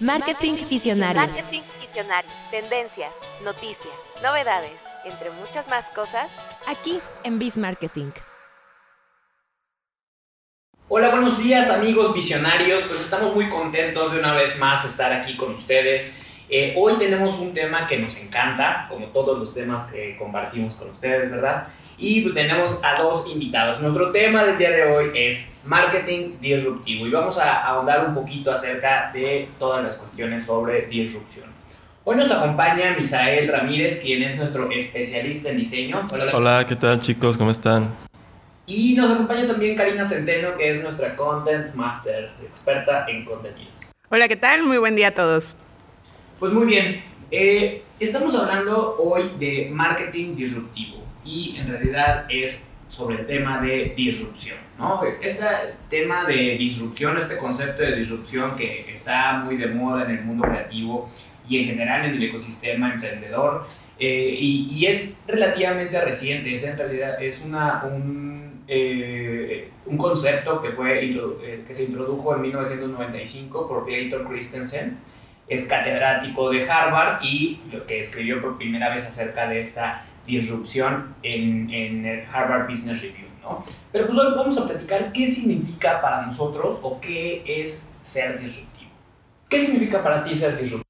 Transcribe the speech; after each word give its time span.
Marketing 0.00 0.54
Visionario. 0.68 1.20
Marketing 1.22 1.62
Visionario. 1.80 2.30
Tendencias, 2.50 3.12
noticias, 3.44 3.94
novedades, 4.22 4.72
entre 5.04 5.30
muchas 5.30 5.68
más 5.68 5.88
cosas. 5.90 6.30
Aquí 6.66 6.98
en 7.24 7.38
Biz 7.38 7.58
Marketing. 7.58 8.10
Hola, 10.88 11.10
buenos 11.10 11.38
días 11.38 11.70
amigos 11.70 12.14
visionarios. 12.14 12.82
Pues 12.82 13.00
estamos 13.00 13.34
muy 13.34 13.48
contentos 13.48 14.12
de 14.12 14.18
una 14.18 14.34
vez 14.34 14.58
más 14.58 14.84
estar 14.84 15.12
aquí 15.12 15.36
con 15.36 15.54
ustedes. 15.54 16.16
Eh, 16.48 16.74
hoy 16.76 16.94
tenemos 16.98 17.38
un 17.38 17.54
tema 17.54 17.86
que 17.86 17.98
nos 17.98 18.16
encanta, 18.16 18.86
como 18.88 19.06
todos 19.06 19.38
los 19.38 19.54
temas 19.54 19.90
que 19.90 20.16
compartimos 20.16 20.74
con 20.74 20.90
ustedes, 20.90 21.30
¿verdad? 21.30 21.66
Y 22.02 22.22
pues, 22.22 22.34
tenemos 22.34 22.80
a 22.82 23.00
dos 23.00 23.28
invitados. 23.28 23.80
Nuestro 23.80 24.10
tema 24.10 24.42
del 24.42 24.58
día 24.58 24.72
de 24.72 24.82
hoy 24.82 25.12
es 25.14 25.52
marketing 25.64 26.32
disruptivo 26.40 27.06
y 27.06 27.10
vamos 27.12 27.38
a 27.38 27.64
ahondar 27.64 28.08
un 28.08 28.12
poquito 28.12 28.50
acerca 28.50 29.12
de 29.14 29.48
todas 29.56 29.84
las 29.84 29.94
cuestiones 29.94 30.44
sobre 30.44 30.86
disrupción. 30.86 31.46
Hoy 32.02 32.16
nos 32.16 32.28
acompaña 32.32 32.96
Misael 32.96 33.46
Ramírez, 33.46 34.00
quien 34.02 34.24
es 34.24 34.36
nuestro 34.36 34.68
especialista 34.72 35.50
en 35.50 35.58
diseño. 35.58 36.04
Hola, 36.10 36.32
Hola 36.34 36.66
¿qué 36.68 36.74
tal 36.74 36.98
chicos? 36.98 37.38
¿Cómo 37.38 37.52
están? 37.52 37.88
Y 38.66 38.94
nos 38.94 39.12
acompaña 39.12 39.46
también 39.46 39.76
Karina 39.76 40.04
Centeno, 40.04 40.56
que 40.56 40.70
es 40.70 40.82
nuestra 40.82 41.14
Content 41.14 41.72
Master, 41.76 42.32
experta 42.42 43.04
en 43.06 43.24
contenidos. 43.24 43.92
Hola, 44.10 44.26
¿qué 44.26 44.36
tal? 44.36 44.64
Muy 44.64 44.78
buen 44.78 44.96
día 44.96 45.08
a 45.08 45.14
todos. 45.14 45.56
Pues 46.40 46.52
muy 46.52 46.66
bien, 46.66 47.00
eh, 47.30 47.84
estamos 48.00 48.34
hablando 48.34 48.96
hoy 48.98 49.30
de 49.38 49.70
marketing 49.72 50.34
disruptivo 50.34 51.01
y 51.24 51.56
en 51.58 51.68
realidad 51.68 52.26
es 52.28 52.68
sobre 52.88 53.20
el 53.20 53.26
tema 53.26 53.60
de 53.60 53.94
disrupción. 53.96 54.58
¿no? 54.78 55.00
Este 55.22 55.44
tema 55.88 56.24
de 56.24 56.56
disrupción, 56.58 57.16
este 57.16 57.36
concepto 57.38 57.82
de 57.82 57.96
disrupción 57.96 58.54
que 58.54 58.90
está 58.92 59.42
muy 59.44 59.56
de 59.56 59.68
moda 59.68 60.04
en 60.04 60.10
el 60.10 60.24
mundo 60.24 60.44
creativo 60.44 61.10
y 61.48 61.58
en 61.58 61.64
general 61.64 62.04
en 62.04 62.14
el 62.14 62.22
ecosistema 62.22 62.92
emprendedor 62.92 63.66
eh, 63.98 64.36
y, 64.40 64.84
es 64.86 65.22
relativamente 65.28 66.00
reciente, 66.00 66.52
es 66.52 66.64
en 66.64 66.76
realidad 66.76 67.22
es 67.22 67.42
una, 67.42 67.84
un, 67.84 68.64
eh, 68.66 69.70
un 69.86 69.96
concepto 69.96 70.60
que, 70.60 70.70
fue, 70.70 71.04
eh, 71.04 71.62
que 71.66 71.74
se 71.74 71.84
introdujo 71.84 72.34
en 72.34 72.42
1995 72.42 73.68
por 73.68 73.84
Clayton 73.84 74.24
Christensen, 74.24 74.98
es 75.46 75.64
catedrático 75.64 76.50
de 76.50 76.68
Harvard 76.68 77.22
y 77.22 77.60
lo 77.70 77.86
que 77.86 78.00
escribió 78.00 78.40
por 78.40 78.56
primera 78.56 78.92
vez 78.92 79.06
acerca 79.06 79.48
de 79.48 79.60
esta 79.60 80.04
disrupción 80.26 81.14
en, 81.22 81.70
en 81.70 82.06
el 82.06 82.26
Harvard 82.26 82.68
Business 82.68 83.02
Review, 83.02 83.28
¿no? 83.42 83.64
Pero 83.90 84.06
pues 84.06 84.18
hoy 84.18 84.34
vamos 84.36 84.58
a 84.58 84.66
platicar 84.66 85.12
qué 85.12 85.26
significa 85.28 86.00
para 86.00 86.26
nosotros 86.26 86.78
o 86.82 87.00
qué 87.00 87.42
es 87.46 87.88
ser 88.00 88.40
disruptivo. 88.40 88.90
¿Qué 89.48 89.60
significa 89.60 90.02
para 90.02 90.24
ti 90.24 90.34
ser 90.34 90.52
disruptivo? 90.52 90.82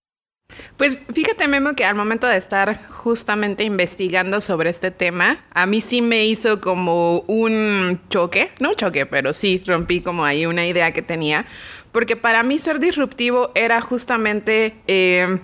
Pues 0.77 0.99
fíjate, 1.13 1.49
Memo, 1.49 1.75
que 1.75 1.85
al 1.85 1.95
momento 1.95 2.27
de 2.27 2.37
estar 2.37 2.89
justamente 2.89 3.65
investigando 3.65 4.41
sobre 4.41 4.71
este 4.71 4.91
tema, 4.91 5.45
a 5.53 5.67
mí 5.67 5.81
sí 5.81 6.03
me 6.03 6.27
hizo 6.27 6.61
como 6.61 7.21
un 7.21 8.01
choque, 8.09 8.51
no 8.59 8.71
un 8.71 8.77
choque, 8.77 9.07
pero 9.07 9.33
sí 9.33 9.63
rompí 9.67 10.01
como 10.01 10.25
ahí 10.25 10.47
una 10.47 10.67
idea 10.67 10.93
que 10.93 11.03
tenía, 11.03 11.47
porque 11.93 12.17
para 12.17 12.43
mí 12.43 12.59
ser 12.59 12.81
disruptivo 12.81 13.53
era 13.55 13.81
justamente 13.81 14.75
eh, 14.87 15.39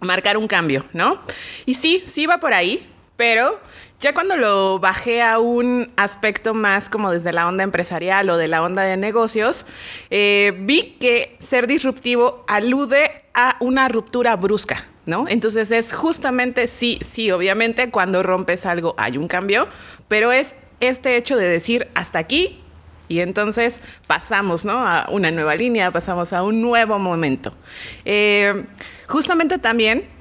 marcar 0.00 0.36
un 0.36 0.46
cambio, 0.46 0.84
¿no? 0.92 1.20
Y 1.64 1.74
sí, 1.74 2.02
sí 2.06 2.26
va 2.26 2.38
por 2.38 2.52
ahí, 2.54 2.86
pero 3.16 3.60
ya 3.98 4.12
cuando 4.12 4.36
lo 4.36 4.78
bajé 4.78 5.22
a 5.22 5.38
un 5.38 5.90
aspecto 5.96 6.52
más 6.52 6.88
como 6.88 7.10
desde 7.10 7.32
la 7.32 7.48
onda 7.48 7.64
empresarial 7.64 8.28
o 8.28 8.36
de 8.36 8.46
la 8.46 8.62
onda 8.62 8.82
de 8.82 8.96
negocios, 8.96 9.66
eh, 10.10 10.52
vi 10.60 10.96
que 11.00 11.36
ser 11.38 11.66
disruptivo 11.66 12.44
alude 12.46 13.10
a 13.32 13.56
una 13.60 13.88
ruptura 13.88 14.36
brusca, 14.36 14.86
¿no? 15.06 15.26
Entonces 15.28 15.70
es 15.70 15.94
justamente, 15.94 16.68
sí, 16.68 16.98
sí, 17.00 17.30
obviamente 17.30 17.90
cuando 17.90 18.22
rompes 18.22 18.66
algo 18.66 18.94
hay 18.98 19.16
un 19.16 19.28
cambio, 19.28 19.66
pero 20.08 20.30
es 20.30 20.54
este 20.80 21.16
hecho 21.16 21.36
de 21.36 21.48
decir 21.48 21.88
hasta 21.94 22.18
aquí 22.18 22.62
y 23.08 23.20
entonces 23.20 23.80
pasamos, 24.06 24.64
¿no? 24.64 24.86
A 24.86 25.06
una 25.10 25.30
nueva 25.30 25.54
línea, 25.54 25.90
pasamos 25.90 26.32
a 26.32 26.42
un 26.42 26.60
nuevo 26.60 26.98
momento. 26.98 27.54
Eh, 28.04 28.64
justamente 29.06 29.58
también 29.58 30.15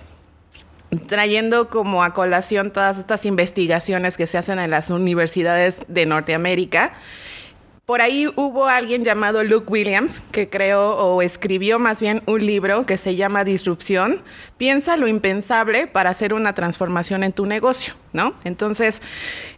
trayendo 1.00 1.69
como 1.69 2.03
a 2.03 2.13
colación 2.13 2.72
todas 2.72 2.97
estas 2.97 3.25
investigaciones 3.25 4.17
que 4.17 4.28
se 4.28 4.38
hacen 4.38 4.59
en 4.59 4.72
las 4.72 4.89
universidades 4.89 5.85
de 5.88 6.06
Norteamérica. 6.06 6.94
Por 7.85 8.01
ahí 8.01 8.28
hubo 8.35 8.66
alguien 8.66 9.03
llamado 9.03 9.44
Luke 9.44 9.72
Williams 9.72 10.23
que 10.31 10.50
creó 10.50 10.97
o 10.97 11.22
escribió 11.22 11.78
más 11.78 12.01
bien 12.01 12.23
un 12.25 12.44
libro 12.44 12.84
que 12.84 12.97
se 12.97 13.16
llama 13.16 13.44
Disrupción. 13.44 14.23
Piensa 14.57 14.97
lo 14.97 15.07
impensable 15.07 15.85
para 15.85 16.09
hacer 16.09 16.34
una 16.34 16.53
transformación 16.53 17.23
en 17.23 17.31
tu 17.31 17.45
negocio, 17.45 17.94
¿no? 18.11 18.34
Entonces, 18.44 19.03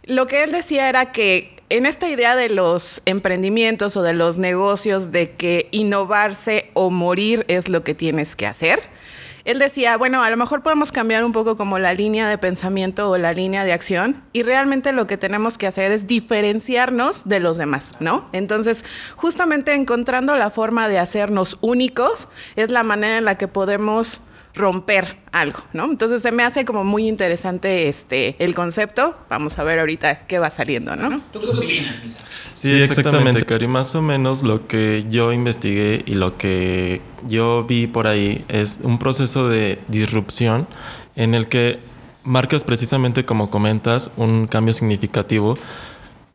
lo 0.04 0.26
que 0.26 0.42
él 0.42 0.52
decía 0.52 0.90
era 0.90 1.10
que 1.10 1.56
en 1.70 1.86
esta 1.86 2.10
idea 2.10 2.36
de 2.36 2.50
los 2.50 3.00
emprendimientos 3.06 3.96
o 3.96 4.02
de 4.02 4.12
los 4.12 4.36
negocios 4.36 5.10
de 5.10 5.30
que 5.30 5.68
innovarse 5.70 6.70
o 6.74 6.90
morir 6.90 7.46
es 7.48 7.70
lo 7.70 7.82
que 7.82 7.94
tienes 7.94 8.36
que 8.36 8.46
hacer, 8.46 8.82
él 9.48 9.58
decía, 9.58 9.96
bueno, 9.96 10.22
a 10.22 10.28
lo 10.28 10.36
mejor 10.36 10.62
podemos 10.62 10.92
cambiar 10.92 11.24
un 11.24 11.32
poco 11.32 11.56
como 11.56 11.78
la 11.78 11.94
línea 11.94 12.28
de 12.28 12.36
pensamiento 12.36 13.08
o 13.08 13.16
la 13.16 13.32
línea 13.32 13.64
de 13.64 13.72
acción 13.72 14.22
y 14.34 14.42
realmente 14.42 14.92
lo 14.92 15.06
que 15.06 15.16
tenemos 15.16 15.56
que 15.56 15.66
hacer 15.66 15.90
es 15.90 16.06
diferenciarnos 16.06 17.26
de 17.26 17.40
los 17.40 17.56
demás, 17.56 17.94
¿no? 17.98 18.28
Entonces, 18.32 18.84
justamente 19.16 19.72
encontrando 19.72 20.36
la 20.36 20.50
forma 20.50 20.86
de 20.86 20.98
hacernos 20.98 21.56
únicos 21.62 22.28
es 22.56 22.70
la 22.70 22.82
manera 22.82 23.16
en 23.16 23.24
la 23.24 23.38
que 23.38 23.48
podemos 23.48 24.20
romper 24.58 25.16
algo, 25.32 25.60
¿no? 25.72 25.86
Entonces 25.86 26.20
se 26.20 26.32
me 26.32 26.42
hace 26.42 26.64
como 26.64 26.84
muy 26.84 27.08
interesante 27.08 27.88
este 27.88 28.36
el 28.38 28.54
concepto. 28.54 29.16
Vamos 29.30 29.58
a 29.58 29.64
ver 29.64 29.78
ahorita 29.78 30.26
qué 30.26 30.38
va 30.38 30.50
saliendo, 30.50 30.96
¿no? 30.96 31.20
¿Tú 31.32 31.40
qué 31.40 31.46
opinas, 31.46 32.02
Misa? 32.02 32.24
Sí, 32.52 32.74
exactamente, 32.76 33.44
Cari. 33.44 33.68
Más 33.68 33.94
o 33.94 34.02
menos 34.02 34.42
lo 34.42 34.66
que 34.66 35.06
yo 35.08 35.32
investigué 35.32 36.02
y 36.04 36.14
lo 36.14 36.36
que 36.36 37.00
yo 37.26 37.64
vi 37.64 37.86
por 37.86 38.06
ahí 38.06 38.44
es 38.48 38.80
un 38.82 38.98
proceso 38.98 39.48
de 39.48 39.78
disrupción 39.88 40.66
en 41.14 41.34
el 41.34 41.48
que 41.48 41.78
marcas 42.24 42.64
precisamente 42.64 43.24
como 43.24 43.50
comentas 43.50 44.10
un 44.16 44.48
cambio 44.48 44.74
significativo 44.74 45.56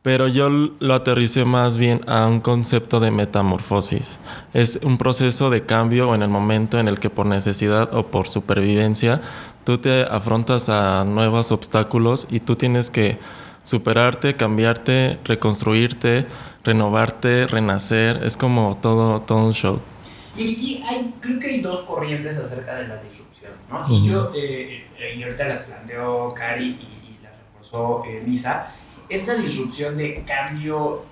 pero 0.04 0.28
yo 0.28 0.50
lo 0.50 0.92
aterricé 0.92 1.46
más 1.46 1.78
bien 1.78 2.02
a 2.06 2.26
un 2.26 2.40
concepto 2.42 3.00
de 3.00 3.10
metamorfosis. 3.10 4.20
Es 4.52 4.78
un 4.82 4.98
proceso 4.98 5.48
de 5.48 5.64
cambio 5.64 6.14
en 6.14 6.20
el 6.20 6.28
momento 6.28 6.78
en 6.78 6.88
el 6.88 7.00
que 7.00 7.08
por 7.08 7.24
necesidad 7.24 7.94
o 7.94 8.08
por 8.08 8.28
supervivencia 8.28 9.22
tú 9.64 9.78
te 9.78 10.02
afrontas 10.02 10.68
a 10.68 11.06
nuevos 11.06 11.52
obstáculos 11.52 12.26
y 12.30 12.40
tú 12.40 12.54
tienes 12.54 12.90
que 12.90 13.16
superarte, 13.62 14.36
cambiarte, 14.36 15.18
reconstruirte, 15.24 16.26
renovarte, 16.64 17.46
renacer. 17.46 18.24
Es 18.24 18.36
como 18.36 18.76
todo, 18.82 19.22
todo 19.22 19.46
un 19.46 19.54
show. 19.54 19.80
Y 20.36 20.52
aquí 20.52 20.84
hay, 20.86 21.14
creo 21.18 21.38
que 21.38 21.46
hay 21.46 21.60
dos 21.62 21.80
corrientes 21.84 22.36
acerca 22.36 22.74
de 22.74 22.88
la 22.88 23.02
disrupción, 23.02 23.52
¿no? 23.70 23.86
Y 23.88 24.06
yo, 24.06 24.32
eh, 24.36 24.86
y 25.16 25.22
ahorita 25.22 25.48
las 25.48 25.62
planteó 25.62 26.28
Cari 26.34 26.66
y, 26.66 27.22
las 27.22 27.32
reforzó 27.38 28.04
eh, 28.04 28.22
Misa 28.26 28.70
esta 29.08 29.34
disrupción 29.34 29.96
de 29.96 30.22
cambio 30.26 31.04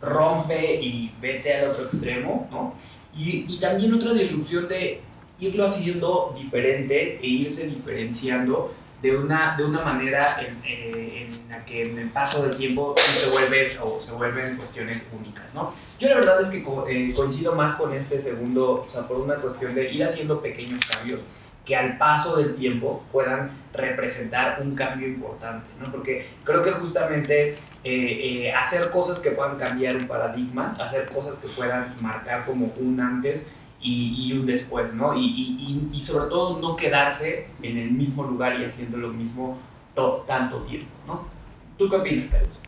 rompe 0.00 0.80
y 0.80 1.12
vete 1.20 1.54
al 1.54 1.70
otro 1.70 1.84
extremo, 1.84 2.48
¿no? 2.50 2.74
Y, 3.16 3.46
y 3.48 3.58
también 3.58 3.94
otra 3.94 4.12
disrupción 4.12 4.68
de 4.68 5.00
irlo 5.38 5.64
haciendo 5.64 6.34
diferente 6.38 7.18
e 7.22 7.26
irse 7.26 7.66
diferenciando 7.66 8.74
de 9.04 9.14
una, 9.14 9.54
de 9.56 9.64
una 9.64 9.82
manera 9.82 10.40
en, 10.40 10.56
eh, 10.64 11.28
la 11.50 11.62
que 11.66 11.82
en 11.82 11.98
el 11.98 12.08
paso 12.08 12.42
del 12.42 12.56
tiempo 12.56 12.94
te 12.94 13.80
o 13.82 14.00
se 14.00 14.12
vuelven 14.12 14.56
cuestiones 14.56 15.02
únicas, 15.12 15.52
¿no? 15.52 15.74
Yo 15.98 16.08
la 16.08 16.14
verdad 16.14 16.40
es 16.40 16.48
que 16.48 16.64
eh, 16.88 17.12
coincido 17.14 17.54
más 17.54 17.74
con 17.74 17.92
este 17.92 18.18
segundo, 18.18 18.86
o 18.86 18.90
sea, 18.90 19.06
por 19.06 19.18
una 19.18 19.34
cuestión 19.36 19.74
de 19.74 19.92
ir 19.92 20.02
haciendo 20.02 20.40
pequeños 20.40 20.82
cambios 20.86 21.20
que 21.64 21.74
al 21.74 21.96
paso 21.96 22.36
del 22.36 22.54
tiempo 22.56 23.02
puedan 23.10 23.50
representar 23.72 24.60
un 24.60 24.74
cambio 24.74 25.08
importante, 25.08 25.68
¿no? 25.80 25.90
Porque 25.90 26.26
creo 26.44 26.62
que 26.62 26.72
justamente 26.72 27.50
eh, 27.50 27.56
eh, 27.84 28.52
hacer 28.52 28.90
cosas 28.90 29.18
que 29.18 29.30
puedan 29.30 29.56
cambiar 29.56 29.96
un 29.96 30.06
paradigma, 30.06 30.76
hacer 30.78 31.08
cosas 31.08 31.36
que 31.36 31.48
puedan 31.48 31.94
marcar 32.00 32.44
como 32.44 32.72
un 32.78 33.00
antes 33.00 33.50
y, 33.80 34.28
y 34.28 34.32
un 34.32 34.46
después, 34.46 34.92
¿no? 34.92 35.16
Y, 35.16 35.24
y, 35.24 35.90
y, 35.92 36.02
sobre 36.02 36.28
todo 36.28 36.58
no 36.58 36.76
quedarse 36.76 37.48
en 37.62 37.78
el 37.78 37.90
mismo 37.90 38.24
lugar 38.24 38.58
y 38.60 38.64
haciendo 38.64 38.96
lo 38.96 39.08
mismo 39.08 39.58
todo, 39.94 40.24
tanto 40.26 40.62
tiempo, 40.62 40.86
¿no? 41.06 41.26
¿Tú 41.76 41.88
qué 41.90 41.96
opinas, 41.96 42.28
Carlos? 42.28 42.58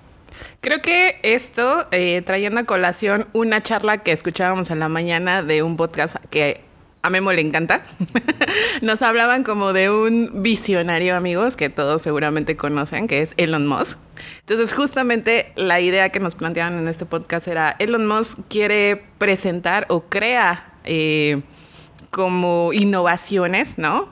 Creo 0.61 0.83
que 0.83 1.19
esto, 1.23 1.87
eh, 1.91 2.23
trayendo 2.23 2.61
a 2.61 2.65
colación 2.65 3.27
una 3.33 3.63
charla 3.63 3.99
que 3.99 4.13
escuchábamos 4.13 4.71
en 4.71 4.81
la 4.81 4.89
mañana 4.89 5.43
de 5.43 5.63
un 5.63 5.77
podcast 5.77 6.17
que 6.29 6.66
a 7.07 7.11
Memo 7.11 7.33
le 7.33 7.41
encanta. 7.41 7.85
Nos 8.83 9.03
hablaban 9.03 9.45
como 9.45 9.73
de 9.73 9.91
un 9.91 10.43
visionario, 10.43 11.17
amigos, 11.17 11.57
que 11.57 11.71
todos 11.71 12.03
seguramente 12.03 12.57
conocen, 12.57 13.07
que 13.07 13.23
es 13.23 13.35
Elon 13.37 13.67
Musk. 13.67 13.99
Entonces, 14.41 14.73
justamente 14.73 15.53
la 15.57 15.81
idea 15.81 16.09
que 16.11 16.21
nos 16.21 16.35
planteaban 16.35 16.79
en 16.79 16.89
este 16.89 17.05
podcast 17.05 17.49
era, 17.49 17.77
Elon 17.79 18.07
Musk 18.07 18.39
quiere 18.49 19.03
presentar 19.19 19.87
o 19.89 20.03
crea... 20.05 20.73
Eh, 20.85 21.43
como 22.11 22.73
innovaciones, 22.73 23.77
¿no? 23.77 24.09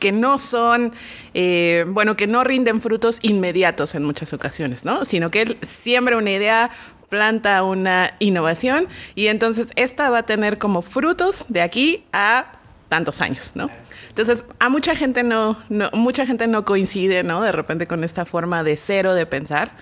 que 0.00 0.10
no 0.10 0.38
son, 0.38 0.92
eh, 1.34 1.84
bueno, 1.86 2.16
que 2.16 2.26
no 2.26 2.42
rinden 2.42 2.80
frutos 2.80 3.18
inmediatos 3.22 3.94
en 3.94 4.02
muchas 4.02 4.32
ocasiones, 4.32 4.84
¿no? 4.84 5.04
Sino 5.04 5.30
que 5.30 5.42
él 5.42 5.58
siembra 5.60 6.16
una 6.16 6.32
idea, 6.32 6.70
planta 7.10 7.62
una 7.64 8.14
innovación 8.20 8.88
y 9.14 9.26
entonces 9.26 9.68
esta 9.76 10.08
va 10.08 10.18
a 10.18 10.22
tener 10.22 10.58
como 10.58 10.80
frutos 10.80 11.44
de 11.48 11.60
aquí 11.60 12.04
a 12.12 12.52
tantos 12.88 13.20
años, 13.20 13.52
¿no? 13.54 13.68
Entonces, 14.08 14.44
a 14.58 14.68
mucha 14.68 14.96
gente 14.96 15.22
no, 15.22 15.56
mucha 15.92 16.26
gente 16.26 16.46
no 16.46 16.64
coincide, 16.64 17.22
¿no? 17.22 17.42
De 17.42 17.52
repente 17.52 17.86
con 17.86 18.02
esta 18.04 18.24
forma 18.24 18.62
de 18.62 18.76
cero 18.76 19.14
de 19.14 19.26
pensar. 19.26 19.72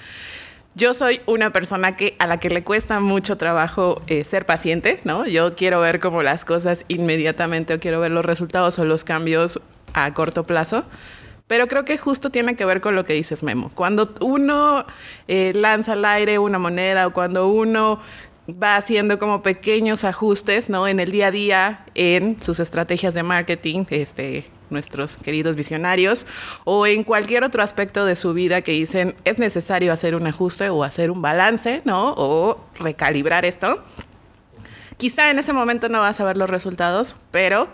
Yo 0.74 0.94
soy 0.94 1.22
una 1.26 1.50
persona 1.50 1.96
que 1.96 2.14
a 2.18 2.26
la 2.26 2.38
que 2.38 2.50
le 2.50 2.62
cuesta 2.62 3.00
mucho 3.00 3.36
trabajo 3.36 4.02
eh, 4.06 4.22
ser 4.24 4.46
paciente, 4.46 5.00
¿no? 5.04 5.26
Yo 5.26 5.56
quiero 5.56 5.80
ver 5.80 5.98
como 5.98 6.22
las 6.22 6.44
cosas 6.44 6.84
inmediatamente 6.88 7.74
o 7.74 7.80
quiero 7.80 8.00
ver 8.00 8.12
los 8.12 8.24
resultados 8.24 8.78
o 8.78 8.84
los 8.84 9.02
cambios 9.02 9.60
a 9.94 10.12
corto 10.14 10.44
plazo. 10.44 10.84
Pero 11.48 11.66
creo 11.66 11.84
que 11.84 11.98
justo 11.98 12.30
tiene 12.30 12.54
que 12.54 12.64
ver 12.64 12.80
con 12.80 12.94
lo 12.94 13.04
que 13.04 13.14
dices, 13.14 13.42
Memo. 13.42 13.72
Cuando 13.74 14.12
uno 14.20 14.86
eh, 15.26 15.52
lanza 15.54 15.94
al 15.94 16.04
aire 16.04 16.38
una 16.38 16.58
moneda 16.58 17.06
o 17.06 17.12
cuando 17.12 17.48
uno 17.48 18.00
va 18.50 18.76
haciendo 18.76 19.18
como 19.18 19.42
pequeños 19.42 20.04
ajustes, 20.04 20.70
¿no? 20.70 20.86
En 20.86 21.00
el 21.00 21.10
día 21.10 21.28
a 21.28 21.30
día, 21.30 21.86
en 21.94 22.40
sus 22.42 22.60
estrategias 22.60 23.14
de 23.14 23.22
marketing, 23.22 23.84
este, 23.90 24.46
nuestros 24.70 25.16
queridos 25.16 25.56
visionarios, 25.56 26.26
o 26.64 26.86
en 26.86 27.02
cualquier 27.02 27.44
otro 27.44 27.62
aspecto 27.62 28.04
de 28.04 28.14
su 28.14 28.34
vida 28.34 28.60
que 28.60 28.72
dicen 28.72 29.14
es 29.24 29.38
necesario 29.38 29.92
hacer 29.92 30.14
un 30.14 30.26
ajuste 30.26 30.68
o 30.68 30.84
hacer 30.84 31.10
un 31.10 31.22
balance, 31.22 31.82
¿no? 31.84 32.14
O 32.16 32.60
recalibrar 32.78 33.44
esto. 33.44 33.82
Quizá 34.98 35.30
en 35.30 35.38
ese 35.38 35.52
momento 35.52 35.88
no 35.88 36.00
vas 36.00 36.20
a 36.20 36.24
ver 36.24 36.36
los 36.36 36.50
resultados, 36.50 37.16
pero 37.30 37.68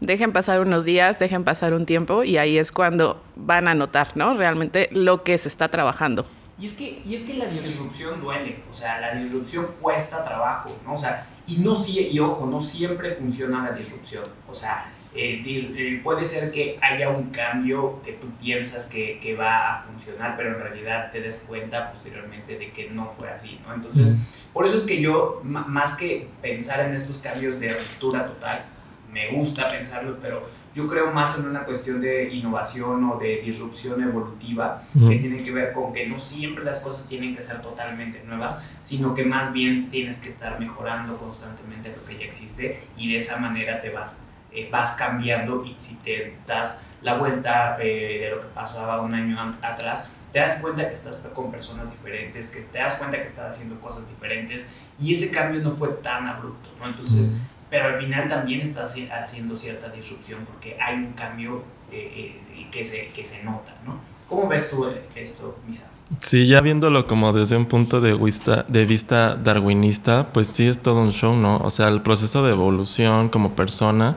dejen 0.00 0.32
pasar 0.32 0.60
unos 0.60 0.84
días, 0.84 1.18
dejen 1.18 1.44
pasar 1.44 1.74
un 1.74 1.86
tiempo 1.86 2.24
y 2.24 2.38
ahí 2.38 2.58
es 2.58 2.72
cuando 2.72 3.22
van 3.36 3.68
a 3.68 3.74
notar, 3.74 4.16
¿no? 4.16 4.34
Realmente 4.34 4.88
lo 4.92 5.22
que 5.22 5.38
se 5.38 5.48
está 5.48 5.68
trabajando. 5.68 6.26
Y 6.58 6.66
es 6.66 6.74
que, 6.74 7.00
y 7.06 7.14
es 7.14 7.22
que 7.22 7.34
la 7.34 7.46
disrupción 7.46 8.20
duele, 8.20 8.62
o 8.70 8.74
sea, 8.74 9.00
la 9.00 9.14
disrupción 9.14 9.68
cuesta 9.80 10.22
trabajo, 10.24 10.76
¿no? 10.84 10.94
O 10.94 10.98
sea, 10.98 11.26
y, 11.46 11.56
no, 11.58 11.74
y 11.86 12.18
ojo, 12.18 12.46
no 12.46 12.60
siempre 12.60 13.14
funciona 13.14 13.70
la 13.70 13.72
disrupción, 13.72 14.24
o 14.46 14.54
sea, 14.54 14.84
eh, 15.14 15.42
eh, 15.44 16.00
puede 16.04 16.24
ser 16.24 16.52
que 16.52 16.78
haya 16.80 17.08
un 17.08 17.30
cambio 17.30 18.00
que 18.04 18.12
tú 18.12 18.28
piensas 18.40 18.88
que, 18.88 19.18
que, 19.20 19.34
va 19.34 19.80
a 19.80 19.82
funcionar, 19.84 20.36
pero 20.36 20.50
en 20.50 20.60
realidad 20.60 21.10
te 21.10 21.20
des 21.20 21.44
cuenta 21.48 21.92
posteriormente 21.92 22.56
de 22.56 22.70
que 22.70 22.90
no 22.90 23.10
fue 23.10 23.28
así, 23.30 23.58
¿no? 23.66 23.74
Entonces, 23.74 24.14
por 24.52 24.66
eso 24.66 24.76
es 24.76 24.84
que 24.84 25.00
yo, 25.00 25.40
más 25.42 25.96
que 25.96 26.28
pensar 26.42 26.86
en 26.86 26.94
estos 26.94 27.18
cambios 27.18 27.58
de 27.58 27.70
ruptura 27.70 28.26
total, 28.26 28.66
me 29.12 29.30
gusta 29.32 29.68
pensarlos, 29.68 30.18
pero 30.20 30.48
yo 30.74 30.86
creo 30.86 31.10
más 31.10 31.38
en 31.38 31.48
una 31.48 31.64
cuestión 31.64 32.00
de 32.00 32.32
innovación 32.32 33.02
o 33.04 33.18
de 33.18 33.40
disrupción 33.42 34.02
evolutiva 34.02 34.84
que 34.92 35.16
tiene 35.16 35.38
que 35.38 35.50
ver 35.50 35.72
con 35.72 35.92
que 35.92 36.06
no 36.06 36.18
siempre 36.18 36.64
las 36.64 36.80
cosas 36.80 37.08
tienen 37.08 37.34
que 37.34 37.42
ser 37.42 37.60
totalmente 37.60 38.22
nuevas, 38.24 38.62
sino 38.84 39.14
que 39.14 39.24
más 39.24 39.52
bien 39.52 39.90
tienes 39.90 40.20
que 40.20 40.28
estar 40.28 40.60
mejorando 40.60 41.16
constantemente 41.16 41.92
lo 41.96 42.04
que 42.04 42.18
ya 42.18 42.24
existe 42.24 42.80
y 42.96 43.10
de 43.12 43.18
esa 43.18 43.38
manera 43.38 43.82
te 43.82 43.90
vas, 43.90 44.24
eh, 44.52 44.68
vas 44.70 44.92
cambiando 44.92 45.64
y 45.64 45.74
si 45.78 45.96
te 45.96 46.36
das 46.46 46.86
la 47.02 47.16
vuelta 47.16 47.76
eh, 47.80 48.20
de 48.20 48.30
lo 48.30 48.40
que 48.40 48.48
pasaba 48.54 49.00
un 49.00 49.12
año 49.12 49.56
atrás, 49.62 50.12
te 50.32 50.38
das 50.38 50.60
cuenta 50.60 50.86
que 50.86 50.94
estás 50.94 51.16
con 51.34 51.50
personas 51.50 51.90
diferentes, 51.90 52.52
que 52.52 52.62
te 52.62 52.78
das 52.78 52.94
cuenta 52.94 53.20
que 53.20 53.26
estás 53.26 53.56
haciendo 53.56 53.80
cosas 53.80 54.08
diferentes 54.08 54.66
y 55.00 55.14
ese 55.14 55.32
cambio 55.32 55.60
no 55.60 55.72
fue 55.72 55.88
tan 55.94 56.28
abrupto, 56.28 56.68
¿no? 56.78 56.86
Entonces 56.86 57.32
pero 57.70 57.86
al 57.88 57.96
final 57.96 58.28
también 58.28 58.60
está 58.60 58.84
haciendo 58.84 59.56
cierta 59.56 59.88
disrupción 59.88 60.40
porque 60.44 60.76
hay 60.80 60.96
un 60.96 61.12
cambio 61.12 61.62
eh, 61.92 62.34
eh, 62.56 62.66
que, 62.70 62.84
se, 62.84 63.08
que 63.08 63.24
se 63.24 63.44
nota, 63.44 63.74
¿no? 63.86 64.00
¿Cómo 64.28 64.48
ves 64.48 64.68
tú 64.70 64.86
esto, 65.14 65.58
Misa? 65.66 65.88
Sí, 66.18 66.46
ya 66.48 66.60
viéndolo 66.60 67.06
como 67.06 67.32
desde 67.32 67.56
un 67.56 67.66
punto 67.66 68.00
de 68.00 68.14
vista, 68.14 68.64
de 68.66 68.84
vista 68.84 69.36
darwinista, 69.36 70.32
pues 70.32 70.48
sí 70.48 70.66
es 70.66 70.80
todo 70.80 71.00
un 71.00 71.12
show, 71.12 71.36
¿no? 71.36 71.58
O 71.58 71.70
sea, 71.70 71.88
el 71.88 72.02
proceso 72.02 72.44
de 72.44 72.50
evolución 72.50 73.28
como 73.28 73.52
persona 73.52 74.16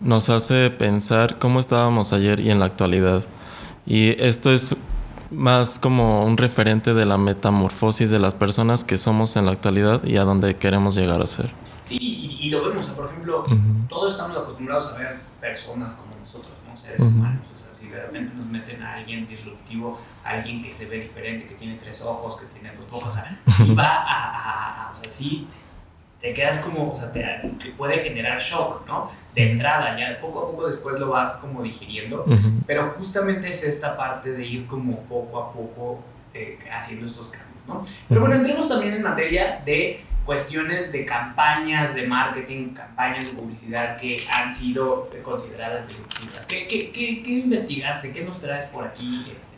nos 0.00 0.28
hace 0.28 0.70
pensar 0.70 1.38
cómo 1.38 1.60
estábamos 1.60 2.12
ayer 2.12 2.40
y 2.40 2.50
en 2.50 2.58
la 2.58 2.66
actualidad. 2.66 3.24
Y 3.86 4.20
esto 4.22 4.52
es 4.52 4.76
más 5.30 5.78
como 5.78 6.24
un 6.24 6.36
referente 6.36 6.94
de 6.94 7.06
la 7.06 7.16
metamorfosis 7.16 8.10
de 8.10 8.18
las 8.18 8.34
personas 8.34 8.82
que 8.82 8.98
somos 8.98 9.36
en 9.36 9.46
la 9.46 9.52
actualidad 9.52 10.04
y 10.04 10.16
a 10.16 10.24
dónde 10.24 10.56
queremos 10.56 10.96
llegar 10.96 11.22
a 11.22 11.26
ser. 11.26 11.50
Sí, 11.90 12.38
y, 12.40 12.50
lo 12.50 12.68
vemos, 12.68 12.86
por 12.90 13.06
ejemplo, 13.06 13.44
todos 13.88 14.12
estamos 14.12 14.36
acostumbrados 14.36 14.92
a 14.92 14.98
ver 14.98 15.16
personas 15.40 15.94
como 15.94 16.14
nosotros, 16.14 16.52
¿no? 16.68 16.76
seres 16.76 17.00
humanos. 17.00 17.42
O 17.56 17.64
sea, 17.64 17.74
si 17.74 17.88
de 17.88 18.00
repente 18.00 18.32
nos 18.36 18.46
meten 18.46 18.80
a 18.80 18.94
alguien 18.94 19.26
disruptivo, 19.26 19.98
a 20.24 20.30
alguien 20.30 20.62
que 20.62 20.72
se 20.72 20.86
ve 20.86 21.00
diferente, 21.00 21.48
que 21.48 21.56
tiene 21.56 21.74
tres 21.82 22.00
ojos, 22.02 22.36
que 22.36 22.46
tiene 22.46 22.72
dos 22.76 22.86
ojos, 22.92 23.08
o 23.08 23.10
sea, 23.10 23.40
si 23.56 23.74
va 23.74 23.88
a, 23.88 24.86
a, 24.86 24.92
o 24.92 24.94
sea, 24.94 25.10
sí, 25.10 25.48
te 26.20 26.32
quedas 26.32 26.58
como, 26.58 26.92
o 26.92 26.96
sea, 26.96 27.10
te, 27.10 27.22
puede 27.76 27.98
generar 27.98 28.40
shock, 28.40 28.86
¿no? 28.86 29.10
De 29.34 29.50
entrada, 29.50 29.98
ya 29.98 30.20
poco 30.20 30.44
a 30.44 30.46
poco 30.52 30.68
después 30.68 30.96
lo 31.00 31.10
vas 31.10 31.38
como 31.38 31.60
digiriendo, 31.60 32.24
pero 32.68 32.94
justamente 32.98 33.48
es 33.48 33.64
esta 33.64 33.96
parte 33.96 34.30
de 34.30 34.46
ir 34.46 34.66
como 34.68 35.00
poco 35.06 35.42
a 35.42 35.52
poco 35.52 36.04
eh, 36.34 36.56
haciendo 36.72 37.06
estos 37.06 37.26
cambios, 37.26 37.66
¿no? 37.66 37.84
Pero 38.08 38.20
bueno, 38.20 38.36
entremos 38.36 38.68
también 38.68 38.94
en 38.94 39.02
materia 39.02 39.60
de 39.64 40.04
cuestiones 40.24 40.92
de 40.92 41.04
campañas 41.04 41.94
de 41.94 42.06
marketing, 42.06 42.74
campañas 42.74 43.26
de 43.26 43.32
publicidad 43.32 43.96
que 43.96 44.22
han 44.32 44.52
sido 44.52 45.10
consideradas 45.22 45.88
disruptivas. 45.88 46.46
¿Qué, 46.46 46.66
qué, 46.68 46.92
qué, 46.92 47.30
investigaste? 47.30 48.12
¿Qué 48.12 48.22
nos 48.22 48.40
traes 48.40 48.66
por 48.66 48.84
aquí? 48.84 49.26
Este, 49.38 49.56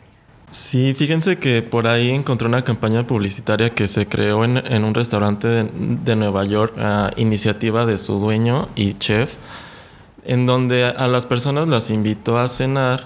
sí, 0.49 0.93
fíjense 0.93 1.37
que 1.37 1.61
por 1.61 1.87
ahí 1.87 2.09
encontré 2.09 2.47
una 2.47 2.63
campaña 2.63 3.05
publicitaria 3.05 3.71
que 3.71 3.87
se 3.87 4.07
creó 4.07 4.45
en, 4.45 4.57
en 4.57 4.83
un 4.83 4.93
restaurante 4.93 5.47
de, 5.47 5.69
de 5.73 6.15
Nueva 6.15 6.45
York 6.45 6.75
a 6.77 7.11
iniciativa 7.17 7.85
de 7.85 7.97
su 7.97 8.19
dueño 8.19 8.69
y 8.75 8.93
chef, 8.93 9.35
en 10.25 10.45
donde 10.45 10.85
a 10.85 11.07
las 11.07 11.25
personas 11.25 11.67
las 11.67 11.89
invitó 11.89 12.39
a 12.39 12.47
cenar 12.47 13.05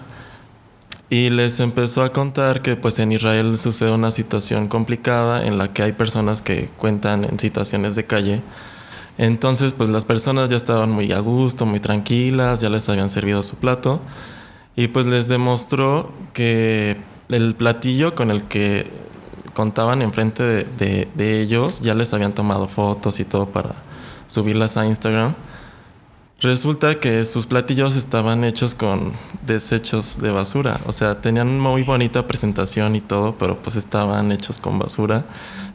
y 1.10 1.30
les 1.30 1.60
empezó 1.60 2.04
a 2.04 2.12
contar 2.12 2.62
que 2.62 2.76
pues 2.76 3.00
en 3.00 3.12
Israel 3.12 3.58
sucede 3.58 3.92
una 3.92 4.12
situación 4.12 4.68
complicada 4.68 5.46
en 5.46 5.58
la 5.58 5.72
que 5.72 5.84
hay 5.84 5.94
personas 5.94 6.42
que 6.42 6.70
cuentan 6.78 7.24
en 7.24 7.40
situaciones 7.40 7.96
de 7.96 8.06
calle. 8.06 8.42
Entonces 9.18 9.74
pues 9.74 9.90
las 9.90 10.06
personas 10.06 10.50
ya 10.50 10.58
estaban 10.58 10.92
muy 10.92 11.12
a 11.12 11.20
gusto, 11.20 11.66
muy 11.66 11.80
tranquilas, 11.80 12.62
ya 12.62 12.70
les 12.70 12.88
habían 12.90 13.10
servido 13.10 13.42
su 13.42 13.56
plato 13.56 14.02
y 14.76 14.90
pues 14.90 15.06
les 15.06 15.28
demostró 15.28 16.12
que 16.34 16.98
el 17.30 17.56
platillo 17.56 18.14
con 18.14 18.30
el 18.30 18.44
que 18.44 18.88
contaban 19.54 20.02
enfrente 20.02 20.44
de, 20.44 21.08
de 21.16 21.42
ellos 21.42 21.80
ya 21.80 21.96
les 21.96 22.14
habían 22.14 22.34
tomado 22.34 22.68
fotos 22.68 23.20
y 23.20 23.26
todo 23.26 23.48
para 23.48 23.72
subirlas 24.28 24.78
a 24.78 24.86
Instagram 24.86 25.36
Resulta 26.40 27.00
que 27.00 27.26
sus 27.26 27.48
platillos 27.48 27.96
estaban 27.96 28.44
hechos 28.44 28.76
con 28.76 29.12
desechos 29.48 30.20
de 30.20 30.30
basura. 30.30 30.80
O 30.86 30.94
sea, 30.94 31.20
tenían 31.20 31.60
muy 31.60 31.82
bonita 31.82 32.28
presentación 32.28 32.96
y 32.96 33.02
todo, 33.02 33.36
pero 33.40 33.58
pues 33.58 33.76
estaban 33.76 34.32
hechos 34.32 34.60
con 34.60 34.78
basura. 34.78 35.26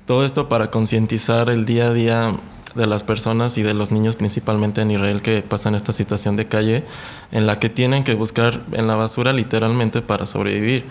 Todo 0.06 0.24
esto 0.24 0.48
para 0.48 0.70
concientizar 0.70 1.50
el 1.50 1.66
día 1.66 1.88
a 1.88 1.92
día 1.92 2.36
de 2.76 2.86
las 2.86 3.02
personas 3.02 3.58
y 3.58 3.62
de 3.62 3.74
los 3.74 3.90
niños 3.90 4.14
principalmente 4.14 4.80
en 4.82 4.92
Israel 4.92 5.20
que 5.20 5.42
pasan 5.42 5.74
esta 5.74 5.92
situación 5.92 6.36
de 6.36 6.46
calle 6.46 6.84
en 7.32 7.48
la 7.48 7.58
que 7.58 7.68
tienen 7.68 8.04
que 8.04 8.14
buscar 8.14 8.62
en 8.70 8.86
la 8.86 8.94
basura 8.94 9.32
literalmente 9.32 10.00
para 10.00 10.26
sobrevivir. 10.26 10.86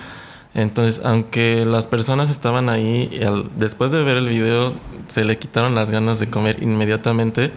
Entonces, 0.53 0.99
aunque 1.05 1.65
las 1.65 1.87
personas 1.87 2.29
estaban 2.29 2.67
ahí, 2.67 3.09
después 3.55 3.91
de 3.91 4.03
ver 4.03 4.17
el 4.17 4.27
video 4.27 4.73
se 5.07 5.23
le 5.23 5.37
quitaron 5.37 5.75
las 5.75 5.91
ganas 5.91 6.19
de 6.19 6.29
comer 6.29 6.61
inmediatamente 6.61 7.53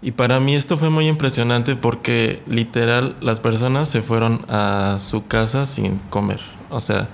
y 0.00 0.12
para 0.12 0.38
mí 0.38 0.54
esto 0.54 0.76
fue 0.76 0.90
muy 0.90 1.08
impresionante 1.08 1.74
porque 1.74 2.42
literal 2.46 3.16
las 3.20 3.40
personas 3.40 3.88
se 3.88 4.00
fueron 4.00 4.44
a 4.48 4.96
su 5.00 5.26
casa 5.26 5.66
sin 5.66 5.98
comer. 6.10 6.40
O 6.70 6.80
sea, 6.80 7.08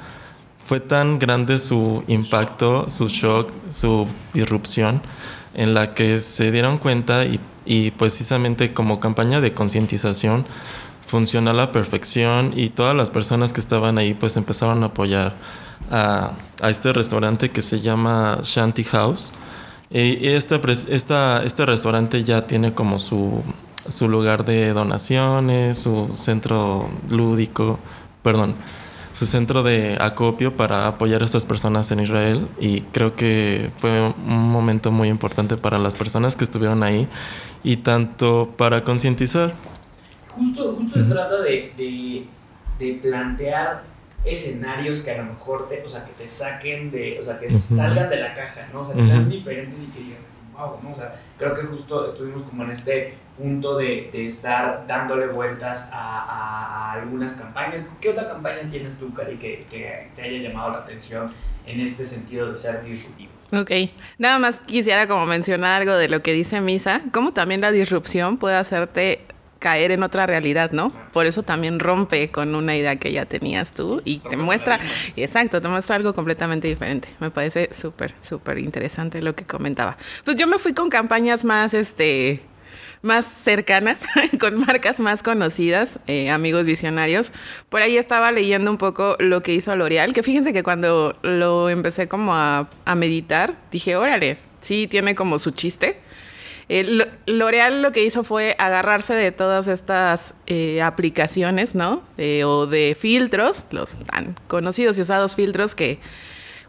fue 0.59 0.81
tan 0.81 1.19
grande 1.19 1.59
su 1.59 2.05
impacto, 2.09 2.91
su 2.91 3.09
shock, 3.09 3.51
su 3.71 4.07
disrupción, 4.35 5.01
en 5.55 5.73
la 5.73 5.95
que 5.95 6.21
se 6.21 6.51
dieron 6.51 6.79
cuenta 6.79 7.25
y, 7.25 7.41
y 7.65 7.91
precisamente 7.93 8.75
como 8.75 9.01
campaña 9.01 9.41
de 9.41 9.55
concientización 9.55 10.47
funcionó 11.07 11.51
a 11.51 11.55
la 11.55 11.73
perfección 11.73 12.53
y 12.57 12.71
todas 12.71 12.95
las 12.97 13.09
personas 13.09 13.53
que 13.53 13.61
estaban 13.61 13.99
ahí 13.99 14.15
pues 14.15 14.37
empezaron 14.37 14.83
a 14.83 14.87
apoyar 14.87 15.37
a, 15.91 16.33
a 16.61 16.71
este 16.71 16.93
restaurante 16.93 17.51
que 17.51 17.63
se 17.63 17.81
llama 17.81 18.41
Shanty 18.43 18.85
House 18.85 19.33
este, 19.91 20.61
este 20.91 21.67
restaurante 21.67 22.25
ya 22.25 22.47
tiene 22.47 22.75
como 22.75 22.99
su, 22.99 23.43
su 23.89 24.09
lugar 24.09 24.45
de 24.45 24.73
donaciones, 24.73 25.79
su 25.79 26.13
centro 26.17 26.91
lúdico, 27.09 27.79
perdón, 28.23 28.55
su 29.15 29.27
centro 29.27 29.63
de 29.63 29.97
acopio 30.01 30.57
para 30.57 30.89
apoyar 30.89 31.23
a 31.23 31.25
estas 31.25 31.47
personas 31.47 31.91
en 31.93 32.01
Israel 32.01 32.49
y 32.59 32.81
creo 32.81 33.15
que 33.15 33.71
fue 33.79 34.01
un 34.01 34.51
momento 34.51 34.91
muy 34.91 35.09
importante 35.09 35.57
para 35.57 35.79
las 35.79 35.95
personas 35.95 36.35
que 36.35 36.45
estuvieron 36.45 36.83
ahí 36.83 37.07
y 37.63 37.79
tanto 37.79 38.53
para 38.57 38.83
concientizar. 38.83 39.55
Justo, 40.31 40.77
justo 40.77 41.01
se 41.01 41.09
trata 41.09 41.41
de, 41.43 41.73
de, 41.77 42.27
de, 42.81 42.95
plantear 42.95 43.85
escenarios 44.25 45.01
que 45.01 45.11
a 45.11 45.19
lo 45.19 45.25
mejor 45.25 45.69
te, 45.69 45.83
o 45.83 45.89
sea, 45.89 46.05
que 46.05 46.13
te 46.13 46.29
saquen 46.29 46.91
de, 46.91 47.19
o 47.19 47.23
sea, 47.23 47.39
que 47.39 47.53
salgan 47.53 48.09
de 48.09 48.17
la 48.17 48.35
caja, 48.35 48.69
¿no? 48.73 48.81
O 48.81 48.85
sea, 48.85 48.95
que 48.95 49.05
sean 49.05 49.29
diferentes 49.29 49.85
y 49.85 49.87
que 49.89 50.01
digas, 50.01 50.21
wow, 50.55 50.79
¿no? 50.83 50.93
O 50.93 50.95
sea, 50.95 51.21
creo 51.39 51.55
que 51.55 51.63
justo 51.63 52.07
estuvimos 52.07 52.43
como 52.43 52.65
en 52.65 52.71
este 52.71 53.15
punto 53.37 53.77
de, 53.77 54.09
de 54.13 54.27
estar 54.27 54.87
dándole 54.87 55.27
vueltas 55.27 55.91
a, 55.93 56.21
a, 56.23 56.93
algunas 56.93 57.33
campañas. 57.33 57.91
¿Qué 58.01 58.11
otra 58.11 58.29
campaña 58.29 58.69
tienes 58.71 58.99
tú, 58.99 59.13
Cari, 59.13 59.37
que, 59.37 59.67
que 59.71 60.11
te 60.15 60.23
haya 60.23 60.49
llamado 60.49 60.71
la 60.71 60.79
atención 60.79 61.31
en 61.67 61.81
este 61.81 62.05
sentido 62.05 62.51
de 62.51 62.57
ser 62.57 62.83
disruptivo? 62.83 63.33
Ok, 63.53 63.71
nada 64.19 64.39
más 64.39 64.61
quisiera 64.61 65.07
como 65.07 65.27
mencionar 65.27 65.83
algo 65.83 65.95
de 65.95 66.09
lo 66.09 66.21
que 66.23 66.33
dice 66.33 66.61
Misa, 66.61 67.03
cómo 67.13 67.33
también 67.33 67.61
la 67.61 67.73
disrupción 67.73 68.37
puede 68.37 68.57
hacerte 68.57 69.21
caer 69.65 69.93
en 69.93 70.03
otra 70.03 70.27
realidad, 70.27 70.73
¿no? 70.73 70.91
Por 71.11 71.25
eso 71.25 71.43
también 71.43 71.81
rompe 71.81 72.31
con 72.31 72.55
una 72.55 72.77
idea 72.77 72.97
que 72.97 73.13
ya 73.13 73.25
tenías 73.25 73.73
tú 73.73 74.03
y 74.05 74.19
te 74.19 74.37
muestra, 74.37 74.79
exacto, 75.17 75.59
te 75.63 75.69
muestra 75.69 75.97
algo 75.97 76.13
completamente 76.13 76.69
diferente. 76.69 77.09
Me 77.19 77.31
parece 77.31 77.71
súper, 77.73 78.15
súper 78.21 78.59
interesante 78.59 79.23
lo 79.23 79.35
que 79.35 79.47
comentaba. 79.47 79.97
Pues 80.23 80.37
yo 80.37 80.47
me 80.47 80.59
fui 80.59 80.75
con 80.75 80.91
campañas 80.91 81.47
más, 81.47 81.73
este, 81.73 82.43
más 83.01 83.25
cercanas, 83.25 84.03
con 84.39 84.59
marcas 84.59 85.01
más 85.01 85.23
conocidas, 85.23 85.99
eh, 86.09 86.29
amigos 86.29 86.67
visionarios. 86.67 87.33
Por 87.71 87.81
ahí 87.81 87.97
estaba 87.97 88.33
leyendo 88.33 88.71
un 88.71 88.77
poco 88.77 89.17
lo 89.19 89.43
que 89.43 89.55
hizo 89.55 89.75
L'Oreal, 89.75 90.13
que 90.13 90.23
fíjense 90.23 90.53
que 90.53 90.63
cuando 90.63 91.17
lo 91.23 91.71
empecé 91.71 92.07
como 92.07 92.35
a, 92.35 92.69
a 92.85 92.95
meditar, 92.97 93.55
dije, 93.71 93.97
órale, 93.97 94.37
sí, 94.61 94.89
tiene 94.89 95.15
como 95.15 95.39
su 95.39 95.53
chiste. 95.53 96.05
Eh, 96.69 97.09
L'Oreal 97.27 97.83
lo 97.83 97.93
que 97.93 98.05
hizo 98.05 98.25
fue 98.25 98.57
agarrarse 98.59 99.15
de 99.15 99.33
todas 99.33 99.69
estas 99.69 100.35
eh, 100.47 100.83
aplicaciones, 100.83 101.75
¿no? 101.75 102.03
O 102.45 102.67
de 102.67 102.97
filtros, 102.99 103.67
los 103.71 103.99
tan 103.99 104.37
conocidos 104.49 104.97
y 104.99 105.03
usados 105.03 105.35
filtros 105.35 105.75
que 105.75 105.99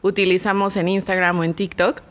utilizamos 0.01 0.75
en 0.77 0.87
Instagram 0.87 1.39
o 1.39 1.43
en 1.43 1.53
TikTok, 1.53 2.01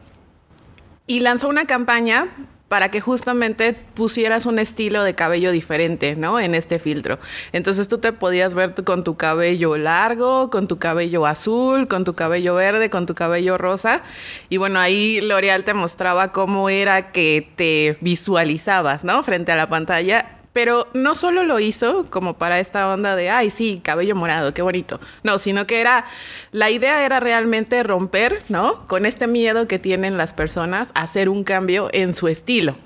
y 1.06 1.20
lanzó 1.20 1.48
una 1.48 1.66
campaña 1.66 2.28
para 2.74 2.90
que 2.90 3.00
justamente 3.00 3.72
pusieras 3.94 4.46
un 4.46 4.58
estilo 4.58 5.04
de 5.04 5.14
cabello 5.14 5.52
diferente, 5.52 6.16
¿no? 6.16 6.40
En 6.40 6.56
este 6.56 6.80
filtro. 6.80 7.20
Entonces 7.52 7.86
tú 7.86 7.98
te 7.98 8.12
podías 8.12 8.56
ver 8.56 8.74
con 8.82 9.04
tu 9.04 9.16
cabello 9.16 9.76
largo, 9.76 10.50
con 10.50 10.66
tu 10.66 10.76
cabello 10.76 11.24
azul, 11.24 11.86
con 11.86 12.02
tu 12.02 12.14
cabello 12.14 12.56
verde, 12.56 12.90
con 12.90 13.06
tu 13.06 13.14
cabello 13.14 13.58
rosa. 13.58 14.02
Y 14.48 14.56
bueno, 14.56 14.80
ahí 14.80 15.20
L'Oreal 15.20 15.62
te 15.62 15.72
mostraba 15.72 16.32
cómo 16.32 16.68
era 16.68 17.12
que 17.12 17.48
te 17.54 17.96
visualizabas, 18.00 19.04
¿no? 19.04 19.22
Frente 19.22 19.52
a 19.52 19.54
la 19.54 19.68
pantalla 19.68 20.33
pero 20.54 20.86
no 20.94 21.16
solo 21.16 21.42
lo 21.42 21.58
hizo 21.58 22.06
como 22.08 22.38
para 22.38 22.60
esta 22.60 22.88
onda 22.88 23.16
de, 23.16 23.28
ay, 23.28 23.50
sí, 23.50 23.80
cabello 23.82 24.14
morado, 24.14 24.54
qué 24.54 24.62
bonito. 24.62 25.00
No, 25.24 25.40
sino 25.40 25.66
que 25.66 25.80
era, 25.80 26.06
la 26.52 26.70
idea 26.70 27.04
era 27.04 27.18
realmente 27.18 27.82
romper, 27.82 28.40
¿no? 28.48 28.86
Con 28.86 29.04
este 29.04 29.26
miedo 29.26 29.66
que 29.66 29.80
tienen 29.80 30.16
las 30.16 30.32
personas 30.32 30.92
a 30.94 31.02
hacer 31.02 31.28
un 31.28 31.42
cambio 31.42 31.90
en 31.92 32.14
su 32.14 32.28
estilo. 32.28 32.76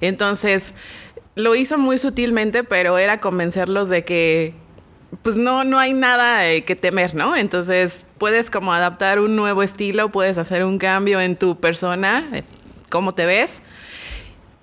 Entonces, 0.00 0.74
lo 1.34 1.54
hizo 1.54 1.76
muy 1.76 1.98
sutilmente, 1.98 2.64
pero 2.64 2.96
era 2.96 3.20
convencerlos 3.20 3.90
de 3.90 4.04
que 4.04 4.54
pues 5.22 5.36
no, 5.36 5.64
no 5.64 5.78
hay 5.78 5.92
nada 5.92 6.48
eh, 6.48 6.64
que 6.64 6.76
temer, 6.76 7.14
¿no? 7.14 7.36
Entonces 7.36 8.06
puedes 8.16 8.50
como 8.50 8.72
adaptar 8.72 9.20
un 9.20 9.36
nuevo 9.36 9.62
estilo, 9.62 10.10
puedes 10.10 10.38
hacer 10.38 10.64
un 10.64 10.78
cambio 10.78 11.20
en 11.20 11.36
tu 11.36 11.60
persona, 11.60 12.24
eh, 12.32 12.42
cómo 12.88 13.14
te 13.14 13.26
ves, 13.26 13.62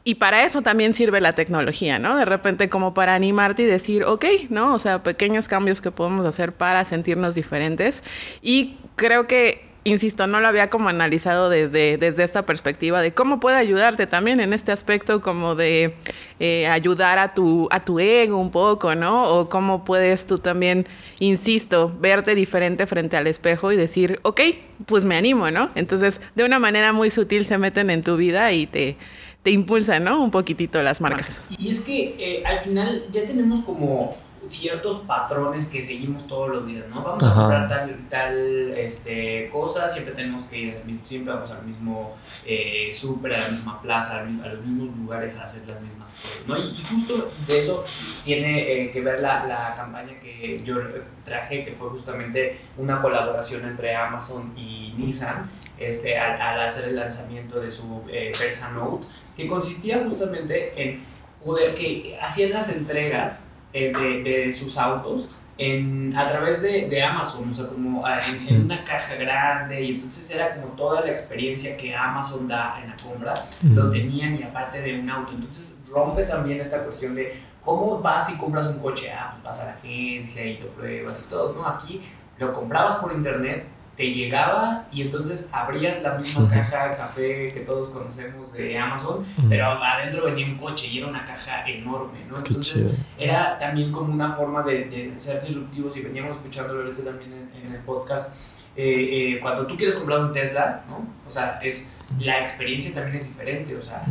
y 0.08 0.16
para 0.16 0.46
eso 0.46 0.62
también 0.62 0.94
sirve 0.94 1.20
la 1.20 1.34
tecnología, 1.34 1.98
¿no? 1.98 2.16
De 2.16 2.26
repente 2.26 2.70
como 2.70 2.94
para 2.94 3.16
animarte 3.16 3.64
y 3.64 3.66
decir, 3.66 4.04
ok, 4.04 4.24
¿no? 4.50 4.76
O 4.76 4.80
sea, 4.80 5.02
pequeños 5.02 5.48
cambios 5.48 5.82
que 5.82 5.90
podemos 5.90 6.28
hacer 6.28 6.54
para 6.54 6.86
sentirnos 6.86 7.34
diferentes. 7.34 8.04
Y 8.44 8.78
creo 8.96 9.26
que, 9.26 9.66
insisto, 9.84 10.28
no 10.28 10.42
lo 10.42 10.48
había 10.48 10.70
como 10.70 10.90
analizado 10.90 11.50
desde, 11.50 11.98
desde 11.98 12.24
esta 12.24 12.46
perspectiva 12.46 13.02
de 13.02 13.16
cómo 13.16 13.40
puede 13.40 13.58
ayudarte 13.58 14.06
también 14.06 14.40
en 14.42 14.54
este 14.54 14.72
aspecto 14.72 15.24
como 15.24 15.56
de 15.56 15.96
eh, 16.40 16.68
ayudar 16.68 17.18
a 17.18 17.34
tu, 17.34 17.68
a 17.72 17.84
tu 17.84 18.00
ego 18.00 18.38
un 18.38 18.52
poco, 18.52 18.94
¿no? 18.94 19.24
O 19.24 19.50
cómo 19.50 19.86
puedes 19.86 20.28
tú 20.28 20.38
también, 20.38 20.86
insisto, 21.18 21.92
verte 22.00 22.36
diferente 22.36 22.86
frente 22.86 23.18
al 23.18 23.26
espejo 23.26 23.72
y 23.72 23.76
decir, 23.76 24.20
ok, 24.22 24.40
pues 24.86 25.04
me 25.04 25.16
animo, 25.16 25.50
¿no? 25.50 25.72
Entonces, 25.74 26.22
de 26.36 26.46
una 26.46 26.60
manera 26.60 26.94
muy 26.94 27.10
sutil 27.10 27.44
se 27.48 27.58
meten 27.58 27.90
en 27.90 28.04
tu 28.04 28.18
vida 28.18 28.52
y 28.52 28.68
te 28.68 28.98
te 29.46 29.52
impulsan, 29.52 30.04
¿no? 30.04 30.24
Un 30.24 30.32
poquitito 30.32 30.82
las 30.82 31.02
marcas. 31.02 31.46
Y 31.60 31.70
es 31.70 31.82
que 31.82 32.16
eh, 32.18 32.44
al 32.44 32.62
final 32.62 33.06
ya 33.12 33.28
tenemos 33.28 33.60
como 33.60 34.16
ciertos 34.50 35.02
patrones 35.02 35.68
que 35.68 35.84
seguimos 35.84 36.28
todos 36.28 36.50
los 36.50 36.68
días, 36.68 36.86
¿no? 36.90 37.04
Vamos 37.04 37.24
a 37.24 37.34
comprar 37.34 37.68
tal, 37.68 38.08
tal 38.10 38.74
este, 38.78 39.50
cosa, 39.52 39.88
siempre 39.88 40.14
tenemos 40.14 40.44
que 40.46 40.58
ir, 40.58 41.00
siempre 41.04 41.34
vamos 41.34 41.52
al 41.52 41.66
mismo 41.66 42.16
eh, 42.46 42.92
súper, 42.94 43.34
a 43.34 43.40
la 43.40 43.50
misma 43.50 43.82
plaza, 43.82 44.22
a 44.22 44.48
los 44.48 44.62
mismos 44.62 44.98
lugares 44.98 45.38
a 45.38 45.44
hacer 45.44 45.68
las 45.68 45.82
mismas 45.82 46.12
cosas, 46.12 46.44
¿no? 46.48 46.58
Y, 46.58 46.78
justo 46.78 47.30
de 47.48 47.60
eso 47.60 47.84
tiene 48.24 48.84
eh, 48.84 48.92
que 48.92 49.02
ver 49.02 49.22
la, 49.22 49.46
la, 49.46 49.74
campaña 49.76 50.20
que 50.20 50.62
yo 50.64 50.78
traje, 51.24 51.64
que 51.64 51.72
fue 51.72 51.90
justamente 51.90 52.60
una 52.78 53.02
colaboración 53.02 53.66
entre 53.66 53.96
Amazon 53.96 54.54
y 54.58 54.94
Nissan, 54.98 55.50
este, 55.78 56.18
al, 56.18 56.42
al 56.42 56.62
hacer 56.62 56.90
el 56.90 56.96
lanzamiento 56.96 57.60
de 57.60 57.70
su 57.70 58.04
eh, 58.10 58.32
Versa 58.40 58.72
Note, 58.72 59.08
que 59.36 59.48
consistía 59.48 60.04
justamente 60.08 60.74
en 60.82 61.02
poder 61.44 61.76
que 61.76 62.18
hacían 62.22 62.52
las 62.52 62.76
entregas 62.76 63.42
eh, 63.78 63.92
de, 63.92 64.24
de, 64.24 64.54
sus 64.54 64.78
autos 64.78 65.28
en, 65.58 66.16
a 66.16 66.30
través 66.30 66.62
de, 66.62 66.88
de 66.88 67.04
Amazon, 67.04 67.50
o 67.50 67.54
sea, 67.54 67.68
como 67.68 68.06
ah, 68.06 68.22
en, 68.26 68.48
en, 68.56 68.62
una 68.64 68.86
caja 68.86 69.16
grande, 69.16 69.82
y 69.82 69.92
entonces 69.92 70.32
era 70.32 70.56
como 70.56 70.68
toda 70.76 71.02
la 71.02 71.12
experiencia 71.12 71.76
que 71.76 71.94
Amazon 71.94 72.48
da 72.48 72.80
en 72.82 72.90
la 72.90 72.96
compra, 72.96 73.34
lo 73.62 73.90
tenían 73.90 74.40
y 74.40 74.44
aparte 74.44 74.82
de 74.82 74.98
un 74.98 75.10
auto. 75.10 75.34
Entonces 75.34 75.76
rompe 75.90 76.24
también 76.24 76.62
esta 76.62 76.84
cuestión 76.84 77.16
de 77.16 77.38
cómo 77.62 78.00
vas 78.00 78.30
y 78.30 78.38
compras 78.38 78.68
un 78.68 78.80
coche, 78.80 79.12
ah, 79.12 79.32
pues 79.34 79.44
vas 79.44 79.60
a 79.60 79.66
la 79.66 79.72
agencia 79.74 80.46
y 80.46 80.58
lo 80.58 80.70
pruebas 80.70 81.22
y 81.26 81.30
todo, 81.30 81.54
¿no? 81.54 81.68
Aquí 81.68 82.02
lo 82.38 82.54
comprabas 82.54 82.96
por 82.96 83.12
internet, 83.12 83.66
te 83.96 84.12
llegaba 84.12 84.88
y 84.92 85.04
entonces 85.04 85.48
abrías 85.52 86.02
la 86.02 86.16
misma 86.16 86.50
caja 86.50 86.90
de 86.90 86.98
café 86.98 87.54
que 87.54 87.62
todos 87.62 87.90
conocemos 87.90 88.52
de 88.52 88.78
Amazon, 88.78 89.26
pero 89.48 89.68
adentro 89.68 90.26
venía 90.26 90.46
un 90.46 90.58
coche 90.58 90.88
y 90.88 90.98
era 90.98 91.08
una 91.08 91.26
caja 91.26 91.66
enorme, 91.68 92.20
¿no? 92.30 92.38
Entonces 92.38 92.94
era 93.18 93.58
también 93.58 93.92
como 93.92 94.14
una 94.14 94.34
forma 94.34 94.64
de, 94.64 94.86
de, 94.86 95.14
ser 95.18 95.42
disruptivos 95.46 95.96
y 95.96 96.02
veníamos 96.02 96.36
escuchándolo 96.36 96.82
ahorita 96.82 97.04
también 97.04 97.32
en, 97.32 97.68
en 97.68 97.74
el 97.74 97.80
podcast. 97.82 98.36
Eh, 98.76 99.36
eh, 99.36 99.40
cuando 99.40 99.66
tú 99.66 99.78
quieres 99.78 99.96
comprar 99.96 100.20
un 100.20 100.34
Tesla, 100.34 100.84
¿no? 100.90 101.08
O 101.26 101.32
sea, 101.32 101.60
es, 101.64 101.90
la 102.20 102.40
experiencia 102.40 102.94
también 102.94 103.18
es 103.18 103.28
diferente, 103.30 103.74
o 103.78 103.82
sea, 103.82 104.04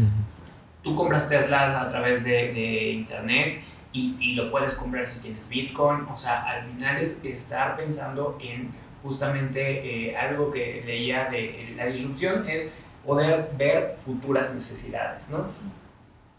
tú 0.83 0.95
compras 0.95 1.29
Teslas 1.29 1.75
a 1.75 1.91
través 1.91 2.25
de, 2.25 2.53
de 2.53 2.91
internet 2.93 3.61
y, 3.93 4.17
y 4.19 4.35
lo 4.35 4.51
puedes 4.51 4.75
comprar 4.75 5.05
si 5.05 5.21
tienes 5.21 5.47
Bitcoin, 5.49 6.07
o 6.11 6.17
sea, 6.17 6.43
al 6.45 6.65
final 6.71 6.97
es 6.97 7.23
estar 7.23 7.77
pensando 7.77 8.39
en 8.41 8.71
justamente 9.05 10.09
eh, 10.09 10.17
algo 10.17 10.51
que 10.51 10.83
leía 10.85 11.29
de 11.29 11.75
la 11.77 11.87
disrupción 11.87 12.49
es 12.49 12.73
poder 13.05 13.51
ver 13.57 13.97
futuras 13.99 14.55
necesidades, 14.55 15.29
¿no? 15.29 15.45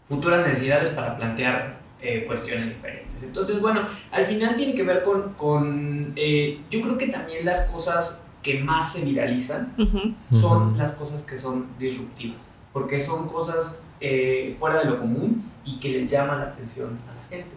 Futuras 0.08 0.44
necesidades 0.46 0.88
para 0.90 1.16
plantear 1.16 1.78
eh, 2.02 2.24
cuestiones 2.26 2.68
diferentes. 2.70 3.22
Entonces, 3.22 3.60
bueno, 3.62 3.82
al 4.10 4.26
final 4.26 4.56
tiene 4.56 4.74
que 4.74 4.82
ver 4.82 5.04
con, 5.04 5.34
con 5.34 6.12
eh, 6.16 6.60
yo 6.68 6.82
creo 6.82 6.98
que 6.98 7.06
también 7.06 7.44
las 7.44 7.68
cosas 7.68 8.24
que 8.42 8.58
más 8.58 8.92
se 8.92 9.04
viralizan 9.04 9.72
uh 9.78 9.82
-huh. 9.82 10.14
son 10.32 10.62
uh 10.62 10.72
-huh. 10.72 10.76
las 10.76 10.94
cosas 10.94 11.22
que 11.22 11.38
son 11.38 11.68
disruptivas, 11.78 12.48
porque 12.72 13.00
son 13.00 13.28
cosas 13.28 13.80
eh, 14.00 14.54
fuera 14.58 14.80
de 14.80 14.86
lo 14.86 14.98
común 14.98 15.42
y 15.64 15.78
que 15.78 15.88
les 15.90 16.10
llaman 16.10 16.40
la 16.40 16.46
atención 16.46 16.98
a 17.08 17.14
la 17.14 17.28
gente. 17.28 17.54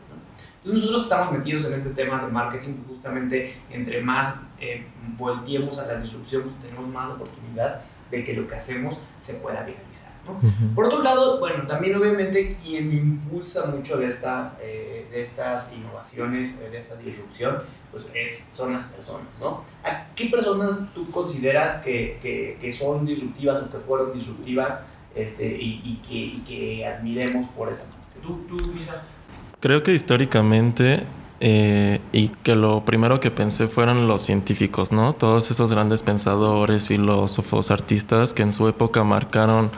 Entonces 0.69 0.91
nosotros 0.91 1.07
que 1.07 1.13
estamos 1.15 1.37
metidos 1.39 1.65
en 1.65 1.73
este 1.73 1.89
tema 1.89 2.23
de 2.23 2.31
marketing, 2.31 2.75
justamente 2.87 3.55
entre 3.71 4.01
más 4.01 4.35
eh, 4.59 4.85
volteemos 5.17 5.79
a 5.79 5.87
la 5.87 5.95
disrupción, 5.95 6.43
pues 6.43 6.59
tenemos 6.59 6.87
más 6.87 7.09
oportunidad 7.09 7.81
de 8.11 8.23
que 8.23 8.33
lo 8.33 8.47
que 8.47 8.55
hacemos 8.55 8.99
se 9.19 9.33
pueda 9.35 9.63
viralizar. 9.63 10.11
¿no? 10.27 10.33
Uh 10.33 10.51
-huh. 10.51 10.75
Por 10.75 10.85
otro 10.85 11.01
lado, 11.01 11.39
bueno, 11.39 11.65
también 11.65 11.95
obviamente 11.95 12.55
quien 12.63 12.93
impulsa 12.93 13.65
mucho 13.67 13.97
de, 13.97 14.07
esta, 14.07 14.57
eh, 14.61 15.07
de 15.09 15.21
estas 15.21 15.73
innovaciones, 15.73 16.59
eh, 16.61 16.69
de 16.69 16.77
esta 16.77 16.95
disrupción, 16.97 17.57
pues 17.91 18.05
es, 18.13 18.49
son 18.51 18.73
las 18.73 18.83
personas, 18.83 19.39
¿no? 19.39 19.63
¿A 19.83 20.05
qué 20.15 20.25
personas 20.25 20.85
tú 20.93 21.09
consideras 21.09 21.81
que, 21.81 22.19
que, 22.21 22.59
que 22.61 22.71
son 22.71 23.07
disruptivas 23.07 23.63
o 23.63 23.71
que 23.71 23.79
fueron 23.79 24.13
disruptivas 24.13 24.81
este, 25.15 25.47
y, 25.47 25.81
y, 25.83 25.95
que, 26.07 26.15
y 26.15 26.43
que 26.47 26.85
admiremos 26.85 27.49
por 27.57 27.69
esa 27.69 27.85
parte? 27.85 28.19
¿Tú, 28.21 28.45
tú 28.47 28.71
Lisa? 28.71 29.01
Creo 29.59 29.83
que 29.83 29.93
históricamente 29.93 31.03
eh, 31.41 31.99
y 32.13 32.29
que 32.29 32.55
lo 32.55 32.85
primero 32.85 33.19
que 33.19 33.31
pensé 33.31 33.67
fueron 33.67 34.07
los 34.07 34.21
científicos, 34.21 34.91
¿no? 34.91 35.13
Todos 35.13 35.51
esos 35.51 35.71
grandes 35.71 36.01
pensadores, 36.01 36.87
filósofos, 36.87 37.71
artistas 37.71 38.33
que 38.33 38.43
en 38.43 38.53
su 38.53 38.67
época 38.67 39.03
marcaron 39.03 39.71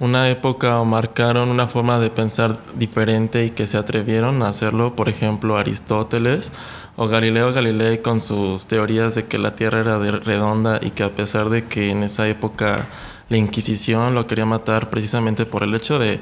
una 0.00 0.28
época 0.28 0.80
o 0.80 0.84
marcaron 0.84 1.48
una 1.48 1.68
forma 1.68 1.98
de 1.98 2.10
pensar 2.10 2.58
diferente 2.74 3.44
y 3.46 3.50
que 3.50 3.66
se 3.66 3.78
atrevieron 3.78 4.42
a 4.42 4.48
hacerlo, 4.48 4.96
por 4.96 5.08
ejemplo, 5.08 5.56
Aristóteles 5.56 6.52
o 6.96 7.06
Galileo 7.06 7.52
Galilei 7.52 8.02
con 8.02 8.20
sus 8.20 8.66
teorías 8.66 9.14
de 9.14 9.24
que 9.24 9.38
la 9.38 9.56
Tierra 9.56 9.80
era 9.80 9.98
redonda 9.98 10.80
y 10.82 10.90
que 10.90 11.02
a 11.02 11.14
pesar 11.14 11.48
de 11.48 11.64
que 11.64 11.90
en 11.90 12.02
esa 12.02 12.28
época 12.28 12.86
la 13.28 13.36
Inquisición 13.36 14.14
lo 14.14 14.26
quería 14.26 14.46
matar 14.46 14.90
precisamente 14.90 15.46
por 15.46 15.62
el 15.62 15.74
hecho 15.74 15.98
de 15.98 16.20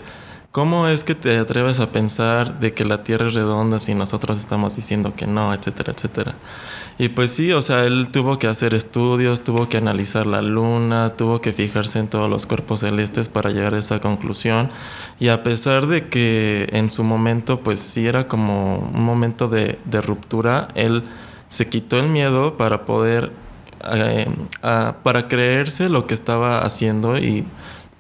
¿Cómo 0.52 0.87
es 0.87 1.02
que 1.02 1.14
te 1.14 1.38
atreves 1.38 1.80
a 1.80 1.92
pensar 1.92 2.61
de 2.61 2.75
que 2.75 2.85
la 2.85 3.02
Tierra 3.04 3.26
es 3.28 3.32
redonda 3.32 3.80
si 3.80 3.94
nosotros 3.94 4.37
estamos 4.38 4.76
diciendo 4.76 5.14
que 5.16 5.26
no, 5.26 5.54
etcétera, 5.54 5.94
etcétera? 5.94 6.35
Y 6.99 7.09
pues 7.09 7.32
sí, 7.32 7.52
o 7.52 7.62
sea, 7.62 7.87
él 7.87 8.11
tuvo 8.12 8.38
que 8.38 8.49
hacer 8.49 8.75
estudios, 8.75 9.42
tuvo 9.44 9.71
que 9.71 9.78
analizar 9.78 10.26
la 10.26 10.42
luna, 10.42 11.14
tuvo 11.16 11.40
que 11.40 11.54
fijarse 11.54 12.00
en 12.00 12.09
todos 12.09 12.28
los 12.28 12.44
cuerpos 12.44 12.80
celestes 12.80 13.30
para 13.30 13.49
llegar 13.49 13.73
a 13.73 13.78
esa 13.78 13.99
conclusión. 14.00 14.68
Y 15.18 15.28
a 15.28 15.42
pesar 15.42 15.87
de 15.87 16.11
que 16.11 16.68
en 16.73 16.90
su 16.90 17.02
momento, 17.02 17.61
pues 17.61 17.80
sí 17.80 18.06
era 18.06 18.28
como 18.28 18.76
un 18.76 19.04
momento 19.04 19.49
de, 19.49 19.78
ruptura, 20.02 20.68
él 20.75 21.04
se 21.49 21.71
quitó 21.71 21.99
el 21.99 22.11
miedo 22.11 22.59
para 22.59 22.85
poder, 22.85 23.32
eh, 23.90 24.26
para 24.61 25.28
creerse 25.28 25.88
lo 25.88 26.06
que 26.06 26.12
estaba 26.12 26.59
haciendo 26.59 27.16
y 27.16 27.47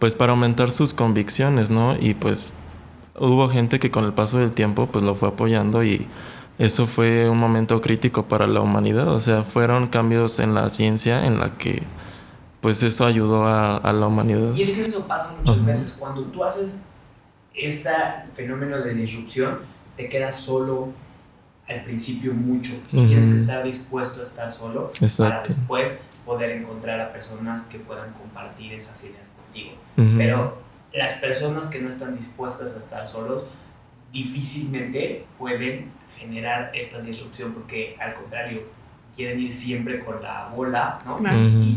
pues 0.02 0.16
para 0.16 0.32
aumentar 0.32 0.72
sus 0.72 0.94
convicciones, 0.94 1.70
¿no? 1.70 1.96
Y 1.96 2.14
pues 2.14 2.52
hubo 3.16 3.48
gente 3.48 3.78
que 3.78 3.92
con 3.92 4.04
el 4.04 4.12
paso 4.12 4.38
del 4.38 4.50
tiempo 4.50 4.88
pues 4.88 5.04
lo 5.04 5.14
fue 5.14 5.28
apoyando 5.28 5.84
y 5.84 6.08
eso 6.58 6.88
fue 6.88 7.30
un 7.30 7.38
momento 7.38 7.80
crítico 7.80 8.24
para 8.24 8.48
la 8.48 8.62
humanidad, 8.62 9.06
o 9.06 9.20
sea, 9.20 9.44
fueron 9.44 9.86
cambios 9.86 10.40
en 10.40 10.54
la 10.54 10.70
ciencia 10.70 11.24
en 11.24 11.38
la 11.38 11.56
que 11.56 11.84
pues 12.60 12.82
eso 12.82 13.06
ayudó 13.06 13.46
a, 13.46 13.92
la 13.92 14.06
humanidad. 14.08 14.52
Y 14.56 14.62
es 14.62 14.76
que 14.76 14.86
eso 14.86 15.06
pasa 15.06 15.36
muchas 15.38 15.64
veces, 15.64 15.96
cuando 15.96 16.24
tú 16.24 16.42
haces 16.42 16.80
este 17.54 17.90
fenómeno 18.34 18.78
de 18.78 18.94
disrupción, 18.94 19.60
te 19.96 20.08
quedas 20.08 20.34
solo 20.34 20.88
al 21.68 21.84
principio 21.84 22.34
mucho. 22.34 22.72
Y 22.90 23.06
tienes 23.06 23.28
que 23.28 23.36
estar 23.36 23.62
dispuesto 23.62 24.18
a 24.18 24.24
estar 24.24 24.50
solo 24.50 24.90
para 25.16 25.44
después 25.46 25.92
poder 26.26 26.50
encontrar 26.50 27.00
a 27.00 27.12
personas 27.12 27.62
que 27.62 27.78
puedan 27.78 28.12
compartir 28.14 28.72
esas 28.72 29.04
ideas 29.04 29.31
pero 30.16 30.58
las 30.92 31.14
personas 31.14 31.66
que 31.66 31.80
no 31.80 31.88
están 31.88 32.16
dispuestas 32.16 32.74
a 32.76 32.78
estar 32.78 33.06
solos 33.06 33.44
difícilmente 34.12 35.24
pueden 35.38 35.90
generar 36.18 36.70
esta 36.74 37.00
disrupción 37.00 37.52
porque 37.52 37.96
al 37.98 38.14
contrario 38.14 38.62
quieren 39.14 39.40
ir 39.40 39.52
siempre 39.52 40.00
con 40.00 40.22
la 40.22 40.48
bola 40.54 40.98
¿no? 41.04 41.18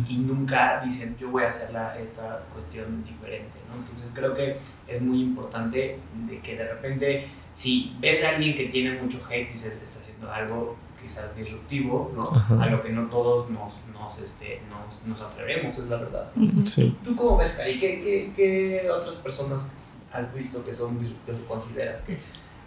y, 0.09 0.17
nunca 0.17 0.81
dicen 0.83 1.15
yo 1.19 1.29
voy 1.29 1.43
a 1.43 1.49
hacer 1.49 1.71
la, 1.71 1.97
esta 1.99 2.43
cuestión 2.53 3.03
diferente 3.03 3.59
¿no? 3.69 3.81
entonces 3.81 4.11
creo 4.13 4.33
que 4.33 4.57
es 4.87 5.01
muy 5.01 5.21
importante 5.21 5.97
de 6.27 6.39
que 6.39 6.55
de 6.55 6.67
repente 6.67 7.27
si 7.53 7.95
ves 7.99 8.23
a 8.23 8.29
alguien 8.29 8.55
que 8.55 8.65
tiene 8.65 9.01
mucho 9.01 9.21
hate 9.29 9.49
y 9.49 9.53
dices 9.53 9.79
está 9.81 9.99
haciendo 9.99 10.31
algo 10.31 10.77
quizás 11.05 11.35
disruptivo, 11.35 12.11
¿no? 12.15 12.59
A 12.59 12.65
lo 12.65 12.81
que 12.81 12.89
no 12.89 13.03
todos 13.03 13.47
nos, 13.51 13.73
nos, 13.93 14.17
este, 14.17 14.61
nos, 14.69 15.05
nos 15.05 15.21
atrevemos, 15.21 15.77
es 15.77 15.87
la 15.87 15.97
verdad. 15.97 16.31
Sí. 16.65 16.97
¿Tú 17.03 17.15
cómo 17.15 17.37
ves, 17.37 17.53
Cari? 17.53 17.77
¿Qué, 17.77 18.01
qué, 18.01 18.31
qué 18.35 18.89
otras 18.89 19.15
personas 19.15 19.67
has 20.11 20.33
visto 20.33 20.65
que 20.65 20.73
son 20.73 20.99
disruptivos 20.99 21.41
consideras 21.47 22.01
que, 22.01 22.17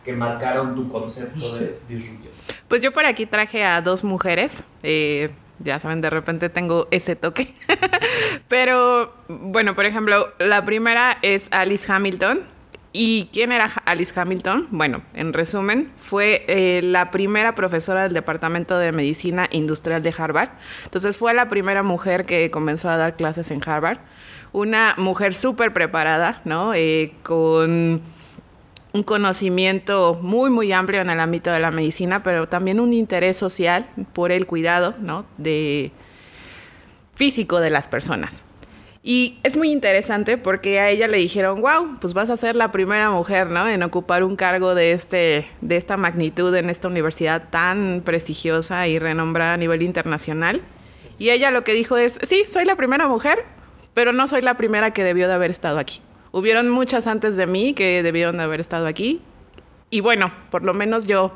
que 0.04 0.12
marcaron 0.12 0.76
tu 0.76 0.88
concepto 0.88 1.56
de 1.56 1.80
disrupción? 1.88 2.32
Pues 2.68 2.80
yo 2.80 2.92
por 2.92 3.06
aquí 3.06 3.26
traje 3.26 3.64
a 3.64 3.80
dos 3.82 4.04
mujeres. 4.04 4.62
Eh, 4.84 5.30
ya 5.58 5.80
saben, 5.80 6.00
de 6.00 6.10
repente 6.10 6.48
tengo 6.48 6.86
ese 6.92 7.16
toque. 7.16 7.52
Pero 8.48 9.12
bueno, 9.28 9.74
por 9.74 9.84
ejemplo, 9.84 10.28
la 10.38 10.64
primera 10.64 11.18
es 11.22 11.48
Alice 11.50 11.90
Hamilton. 11.92 12.42
¿Y 12.92 13.28
quién 13.32 13.52
era 13.52 13.70
Alice 13.84 14.18
Hamilton? 14.18 14.68
Bueno, 14.70 15.02
en 15.12 15.34
resumen, 15.34 15.92
fue 15.98 16.44
eh, 16.48 16.80
la 16.82 17.10
primera 17.10 17.54
profesora 17.54 18.04
del 18.04 18.14
Departamento 18.14 18.78
de 18.78 18.92
Medicina 18.92 19.46
Industrial 19.50 20.02
de 20.02 20.14
Harvard. 20.16 20.50
Entonces 20.84 21.16
fue 21.16 21.34
la 21.34 21.48
primera 21.48 21.82
mujer 21.82 22.24
que 22.24 22.50
comenzó 22.50 22.88
a 22.88 22.96
dar 22.96 23.16
clases 23.16 23.50
en 23.50 23.60
Harvard. 23.64 23.98
Una 24.52 24.94
mujer 24.96 25.34
súper 25.34 25.74
preparada, 25.74 26.40
¿no? 26.46 26.72
Eh, 26.72 27.12
con 27.22 28.00
un 28.94 29.02
conocimiento 29.02 30.18
muy, 30.22 30.48
muy 30.48 30.72
amplio 30.72 31.02
en 31.02 31.10
el 31.10 31.20
ámbito 31.20 31.50
de 31.50 31.60
la 31.60 31.70
medicina, 31.70 32.22
pero 32.22 32.48
también 32.48 32.80
un 32.80 32.94
interés 32.94 33.36
social 33.36 33.86
por 34.14 34.32
el 34.32 34.46
cuidado, 34.46 34.94
¿no? 34.98 35.26
Físico 37.14 37.60
de 37.60 37.68
las 37.68 37.88
personas. 37.88 38.44
Y 39.02 39.38
es 39.44 39.56
muy 39.56 39.70
interesante 39.70 40.38
porque 40.38 40.80
a 40.80 40.90
ella 40.90 41.06
le 41.06 41.18
dijeron, 41.18 41.60
wow, 41.60 41.98
pues 42.00 42.14
vas 42.14 42.30
a 42.30 42.36
ser 42.36 42.56
la 42.56 42.72
primera 42.72 43.10
mujer, 43.10 43.50
¿no? 43.50 43.68
En 43.68 43.82
ocupar 43.82 44.24
un 44.24 44.34
cargo 44.34 44.74
de, 44.74 44.92
este, 44.92 45.48
de 45.60 45.76
esta 45.76 45.96
magnitud 45.96 46.54
en 46.54 46.68
esta 46.68 46.88
universidad 46.88 47.48
tan 47.48 48.02
prestigiosa 48.04 48.88
y 48.88 48.98
renombrada 48.98 49.54
a 49.54 49.56
nivel 49.56 49.82
internacional. 49.82 50.62
Y 51.18 51.30
ella 51.30 51.50
lo 51.50 51.64
que 51.64 51.72
dijo 51.72 51.96
es, 51.96 52.18
sí, 52.22 52.44
soy 52.46 52.64
la 52.64 52.76
primera 52.76 53.06
mujer, 53.06 53.44
pero 53.94 54.12
no 54.12 54.26
soy 54.28 54.42
la 54.42 54.56
primera 54.56 54.92
que 54.92 55.04
debió 55.04 55.28
de 55.28 55.34
haber 55.34 55.50
estado 55.50 55.78
aquí. 55.78 56.00
Hubieron 56.32 56.68
muchas 56.68 57.06
antes 57.06 57.36
de 57.36 57.46
mí 57.46 57.74
que 57.74 58.02
debieron 58.02 58.36
de 58.36 58.42
haber 58.42 58.60
estado 58.60 58.86
aquí. 58.86 59.22
Y 59.90 60.00
bueno, 60.00 60.32
por 60.50 60.64
lo 60.64 60.74
menos 60.74 61.06
yo, 61.06 61.32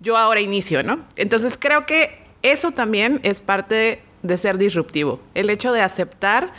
yo 0.00 0.16
ahora 0.16 0.40
inicio, 0.40 0.82
¿no? 0.82 1.04
Entonces 1.16 1.56
creo 1.58 1.86
que 1.86 2.18
eso 2.42 2.70
también 2.70 3.20
es 3.24 3.40
parte 3.40 4.02
de 4.26 4.36
ser 4.38 4.58
disruptivo. 4.58 5.20
El 5.34 5.50
hecho 5.50 5.72
de 5.72 5.82
aceptar 5.82 6.52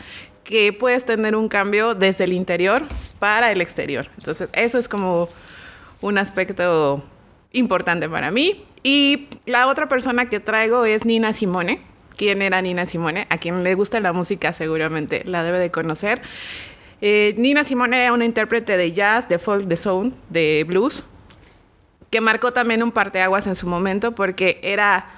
que 0.44 0.72
puedes 0.72 1.06
tener 1.06 1.36
un 1.36 1.50
cambio 1.50 1.94
desde 1.94 2.24
el 2.24 2.34
interior 2.34 2.84
para 3.20 3.52
el 3.52 3.62
exterior. 3.62 4.08
Entonces, 4.18 4.50
eso 4.54 4.78
es 4.78 4.88
como 4.88 5.30
un 6.02 6.18
aspecto 6.18 7.04
importante 7.52 8.08
para 8.08 8.32
mí. 8.32 8.66
Y 8.84 9.28
la 9.46 9.68
otra 9.68 9.90
persona 9.90 10.30
que 10.30 10.40
traigo 10.40 10.86
es 10.86 11.06
Nina 11.06 11.34
Simone. 11.34 11.82
¿Quién 12.16 12.42
era 12.42 12.62
Nina 12.62 12.86
Simone? 12.86 13.28
A 13.30 13.38
quien 13.38 13.64
le 13.64 13.74
gusta 13.76 14.00
la 14.00 14.14
música 14.14 14.54
seguramente 14.54 15.24
la 15.26 15.44
debe 15.44 15.60
de 15.60 15.70
conocer. 15.70 16.22
Eh, 17.02 17.36
Nina 17.38 17.64
Simone 17.64 18.02
era 18.02 18.14
una 18.14 18.26
intérprete 18.26 18.78
de 18.78 18.94
jazz, 18.94 19.28
de 19.28 19.40
folk, 19.40 19.66
de 19.66 19.78
soul, 19.78 20.14
de 20.30 20.66
blues, 20.68 21.04
que 22.10 22.22
marcó 22.22 22.54
también 22.54 22.82
un 22.82 22.92
parteaguas 22.92 23.46
en 23.48 23.56
su 23.56 23.68
momento 23.68 24.16
porque 24.16 24.60
era 24.64 25.10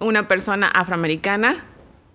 una 0.00 0.26
persona 0.26 0.68
afroamericana 0.68 1.64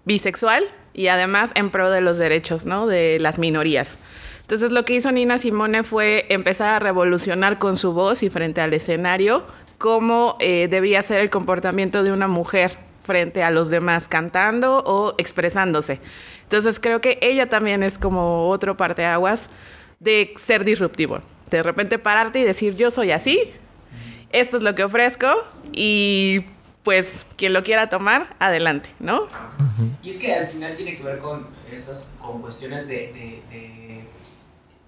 bisexual 0.07 0.65
y 0.93 1.09
además 1.09 1.51
en 1.53 1.69
pro 1.69 1.91
de 1.91 2.01
los 2.01 2.17
derechos, 2.17 2.65
¿no? 2.65 2.87
De 2.87 3.19
las 3.19 3.37
minorías. 3.37 3.99
Entonces 4.41 4.71
lo 4.71 4.85
que 4.85 4.95
hizo 4.95 5.11
Nina 5.11 5.37
Simone 5.37 5.83
fue 5.83 6.25
empezar 6.29 6.69
a 6.69 6.79
revolucionar 6.79 7.59
con 7.59 7.75
su 7.77 7.91
voz 7.91 8.23
y 8.23 8.29
frente 8.29 8.61
al 8.61 8.73
escenario 8.73 9.45
cómo 9.77 10.37
eh, 10.39 10.67
debía 10.69 11.03
ser 11.03 11.19
el 11.19 11.29
comportamiento 11.29 12.01
de 12.01 12.13
una 12.13 12.27
mujer 12.27 12.77
frente 13.03 13.43
a 13.43 13.51
los 13.51 13.69
demás 13.69 14.07
cantando 14.07 14.83
o 14.85 15.13
expresándose. 15.17 15.99
Entonces 16.43 16.79
creo 16.79 17.01
que 17.01 17.19
ella 17.21 17.49
también 17.49 17.83
es 17.83 17.97
como 17.97 18.47
otro 18.47 18.77
parteaguas 18.77 19.49
de 19.99 20.33
ser 20.37 20.63
disruptivo. 20.63 21.19
De 21.49 21.61
repente 21.61 21.99
pararte 21.99 22.39
y 22.39 22.43
decir 22.43 22.75
yo 22.75 22.89
soy 22.89 23.11
así, 23.11 23.51
esto 24.31 24.57
es 24.57 24.63
lo 24.63 24.75
que 24.75 24.83
ofrezco 24.83 25.27
y 25.73 26.45
pues 26.87 27.25
quien 27.35 27.51
lo 27.51 27.63
quiera 27.63 27.89
tomar, 27.89 28.27
adelante, 28.39 28.89
¿no? 29.01 29.27
Y 30.01 30.09
es 30.09 30.19
que 30.19 30.33
al 30.33 30.47
final 30.47 30.73
tiene 30.73 30.95
que 30.95 31.03
ver 31.03 31.17
con 31.17 31.45
estas 31.69 32.07
con 32.17 32.41
cuestiones 32.41 32.87
de, 32.87 33.43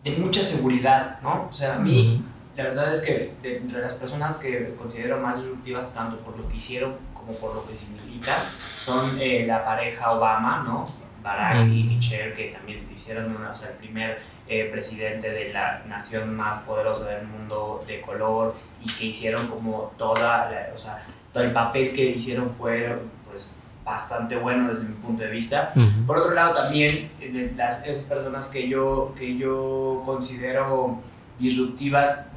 de, 0.01 0.11
mucha 0.17 0.41
seguridad, 0.41 1.19
¿no? 1.21 1.49
O 1.49 1.53
sea, 1.53 1.75
a 1.75 1.77
mí, 1.77 2.23
la 2.55 2.63
verdad 2.63 2.93
es 2.93 3.01
que 3.01 3.33
de, 3.41 3.57
entre 3.57 3.81
las 3.81 3.95
personas 3.95 4.37
que 4.37 4.73
considero 4.77 5.19
más 5.19 5.41
disruptivas, 5.41 5.93
tanto 5.93 6.19
por 6.19 6.39
lo 6.39 6.47
que 6.47 6.55
hicieron 6.55 6.95
como 7.13 7.33
por 7.33 7.53
lo 7.53 7.67
que 7.67 7.75
significa, 7.75 8.33
son 8.33 9.19
eh, 9.19 9.43
la 9.45 9.65
pareja 9.65 10.07
Obama, 10.07 10.63
¿no? 10.63 10.85
Barack 11.21 11.67
y 11.67 11.83
Michelle, 11.83 12.33
que 12.33 12.51
también 12.51 12.87
hicieron, 12.95 13.35
o 13.45 13.53
sea, 13.53 13.71
el 13.71 13.75
primer 13.75 14.21
eh, 14.47 14.69
presidente 14.71 15.31
de 15.31 15.51
la 15.51 15.83
nación 15.85 16.33
más 16.33 16.59
poderosa 16.59 17.09
del 17.09 17.27
mundo 17.27 17.83
de 17.85 17.99
color 17.99 18.55
y 18.81 18.89
que 18.89 19.07
hicieron 19.07 19.47
como 19.47 19.91
toda, 19.97 20.49
la, 20.49 20.69
o 20.73 20.77
sea, 20.77 21.03
el 21.33 21.51
papel 21.51 21.93
que 21.93 22.05
hicieron 22.09 22.49
fue 22.51 22.99
pues, 23.29 23.49
bastante 23.85 24.35
bueno 24.35 24.69
desde 24.69 24.83
mi 24.83 24.95
punto 24.95 25.23
de 25.23 25.29
vista. 25.29 25.73
Por 26.05 26.17
otro 26.17 26.33
lado, 26.33 26.55
también 26.55 27.09
de 27.19 27.53
las, 27.55 27.85
esas 27.85 28.03
personas 28.03 28.47
que 28.47 28.67
yo, 28.67 29.13
que 29.17 29.37
yo 29.37 30.03
considero 30.05 30.99
disruptivas, 31.39 32.27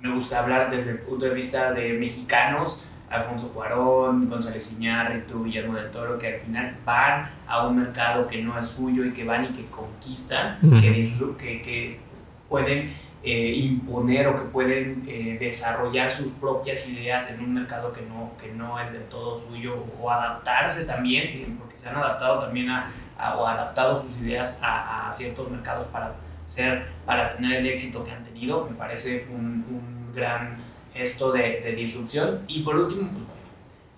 me 0.00 0.12
gusta 0.12 0.40
hablar 0.40 0.70
desde 0.70 0.92
el 0.92 0.98
punto 0.98 1.24
de 1.24 1.34
vista 1.34 1.72
de 1.72 1.94
mexicanos, 1.94 2.82
Alfonso 3.08 3.48
Cuarón, 3.50 4.28
González 4.28 4.72
Iñárritu, 4.72 5.44
Guillermo 5.44 5.76
del 5.76 5.90
Toro, 5.90 6.18
que 6.18 6.34
al 6.34 6.40
final 6.40 6.76
van 6.84 7.30
a 7.46 7.66
un 7.66 7.76
mercado 7.76 8.26
que 8.26 8.42
no 8.42 8.58
es 8.58 8.66
suyo 8.66 9.04
y 9.04 9.12
que 9.12 9.24
van 9.24 9.46
y 9.46 9.48
que 9.48 9.66
conquistan, 9.66 10.58
que, 10.80 11.12
que, 11.38 11.62
que, 11.62 12.00
pueden 12.48 12.92
eh, 13.24 13.54
imponer 13.56 14.28
o 14.28 14.36
que 14.36 14.44
pueden 14.50 15.04
eh, 15.08 15.38
desarrollar 15.40 16.10
sus 16.10 16.26
propias 16.34 16.86
ideas 16.88 17.30
en 17.30 17.40
un 17.40 17.54
mercado 17.54 17.90
que 17.92 18.02
no, 18.02 18.32
que 18.38 18.52
no 18.52 18.78
es 18.78 18.92
del 18.92 19.04
todo 19.04 19.38
suyo 19.38 19.86
o 19.98 20.10
adaptarse 20.10 20.84
también, 20.84 21.56
porque 21.58 21.76
se 21.76 21.88
han 21.88 21.96
adaptado 21.96 22.38
también 22.38 22.68
a, 22.68 22.92
o 23.38 23.46
adaptado 23.46 24.02
sus 24.02 24.20
ideas 24.20 24.58
a, 24.62 25.08
a, 25.08 25.12
ciertos 25.12 25.50
mercados 25.50 25.86
para, 25.86 26.14
ser, 26.46 26.88
para 27.06 27.30
tener 27.34 27.60
el 27.60 27.66
éxito 27.66 28.04
que 28.04 28.10
han 28.10 28.22
tenido, 28.22 28.66
me 28.68 28.76
parece 28.76 29.26
un, 29.30 29.64
un 29.70 30.12
gran 30.14 30.56
gesto 30.92 31.32
de, 31.32 31.60
de, 31.60 31.72
disrupción. 31.72 32.42
Y 32.46 32.62
por 32.62 32.76
último, 32.76 33.10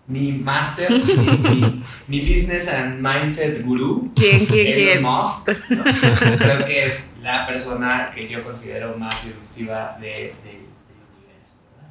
pues, 0.07 0.21
mi 0.21 0.33
máster, 0.33 0.91
mi, 2.09 2.21
business 2.21 2.69
and 2.69 3.01
mindset 3.01 3.65
guru, 3.65 4.13
¿Quién, 4.15 4.47
quién, 4.47 4.73
quién? 4.73 5.03
Musk, 5.03 5.49
creo 6.39 6.65
que 6.65 6.87
es 6.87 7.15
la 7.23 7.47
persona 7.47 8.11
que 8.15 8.29
yo 8.29 8.43
considero 8.45 8.97
más 8.97 9.25
disruptiva 9.25 9.97
de, 10.01 10.35
de, 10.45 10.67
del 10.89 11.03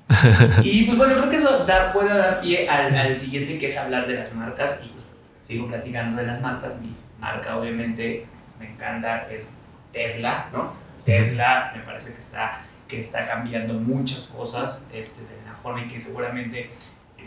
universo. 0.08 0.62
Y 0.64 0.86
pues 0.86 0.98
bueno, 0.98 1.16
creo 1.16 1.30
que 1.30 1.36
eso 1.36 1.66
da, 1.66 1.92
puede 1.92 2.18
dar 2.18 2.42
pie 2.42 2.70
al, 2.70 2.96
al, 2.96 3.18
siguiente 3.18 3.58
que 3.58 3.68
es 3.68 3.78
hablar 3.78 4.08
de 4.08 4.16
las 4.16 4.34
marcas 4.34 4.82
y 4.84 4.88
pues, 4.88 5.04
sigo 5.44 5.68
platicando 5.68 6.22
de 6.22 6.28
las 6.28 6.42
marcas. 6.42 6.80
Mi 6.80 6.96
marca 7.20 7.58
obviamente 7.58 8.26
me 8.60 8.72
encanta, 8.72 9.28
es 9.30 9.50
Tesla, 9.92 10.48
¿no? 10.54 10.74
Tesla 11.06 11.72
me 11.76 11.82
parece 11.84 12.14
que 12.14 12.22
está, 12.22 12.62
que 12.88 13.00
está 13.00 13.28
cambiando 13.28 13.74
muchas 13.74 14.26
cosas 14.26 14.88
este, 14.92 15.22
de 15.22 15.46
la 15.46 15.54
forma 15.54 15.82
en 15.82 15.90
que 15.90 16.00
seguramente 16.00 16.72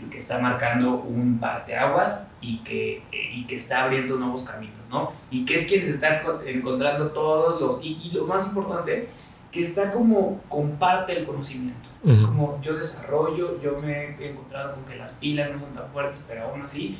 que 0.09 0.17
está 0.17 0.39
marcando 0.39 0.95
un 0.95 1.39
parteaguas 1.39 2.29
y 2.41 2.59
que, 2.59 2.97
eh, 3.11 3.31
y 3.33 3.45
que 3.45 3.55
está 3.55 3.83
abriendo 3.83 4.15
nuevos 4.15 4.43
caminos, 4.43 4.77
¿no? 4.89 5.11
Y 5.29 5.45
que 5.45 5.55
es 5.55 5.65
quien 5.65 5.83
se 5.83 5.91
está 5.91 6.21
encontrando 6.45 7.11
todos 7.11 7.59
los... 7.59 7.83
Y, 7.83 7.99
y 8.03 8.11
lo 8.11 8.25
más 8.25 8.47
importante, 8.47 9.09
que 9.51 9.61
está 9.61 9.91
como 9.91 10.39
comparte 10.47 11.17
el 11.17 11.25
conocimiento. 11.25 11.89
Uh 12.03 12.07
-huh. 12.07 12.11
Es 12.11 12.17
como 12.19 12.61
yo 12.61 12.75
desarrollo, 12.75 13.59
yo 13.61 13.77
me 13.81 14.15
he 14.19 14.29
encontrado 14.29 14.75
con 14.75 14.85
que 14.85 14.95
las 14.95 15.13
pilas 15.13 15.51
no 15.51 15.59
son 15.59 15.73
tan 15.73 15.89
fuertes, 15.91 16.23
pero 16.27 16.45
aún 16.45 16.61
así 16.61 16.97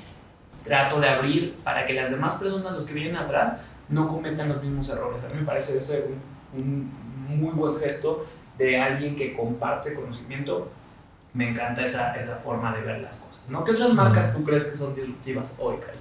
trato 0.64 1.00
de 1.00 1.08
abrir 1.08 1.56
para 1.64 1.86
que 1.86 1.94
las 1.94 2.10
demás 2.10 2.34
personas, 2.34 2.74
los 2.74 2.84
que 2.84 2.94
vienen 2.94 3.16
atrás, 3.16 3.54
no 3.88 4.08
cometan 4.08 4.50
los 4.50 4.62
mismos 4.62 4.90
errores. 4.90 5.24
A 5.24 5.28
mí 5.28 5.36
me 5.40 5.46
parece 5.46 5.78
ese 5.78 6.08
un, 6.54 6.92
un 7.30 7.40
muy 7.40 7.52
buen 7.54 7.80
gesto 7.80 8.26
de 8.58 8.80
alguien 8.80 9.16
que 9.16 9.34
comparte 9.34 9.94
conocimiento 9.94 10.70
me 11.34 11.50
encanta 11.50 11.84
esa, 11.84 12.16
esa 12.16 12.36
forma 12.38 12.76
de 12.76 12.82
ver 12.82 13.02
las 13.02 13.18
cosas. 13.18 13.30
¿no? 13.50 13.64
¿Qué 13.64 13.72
otras 13.72 13.94
marcas 13.94 14.34
tú 14.34 14.44
crees 14.44 14.66
que 14.66 14.78
son 14.78 14.96
disruptivas 14.96 15.56
hoy, 15.58 15.78
Cari? 15.78 15.98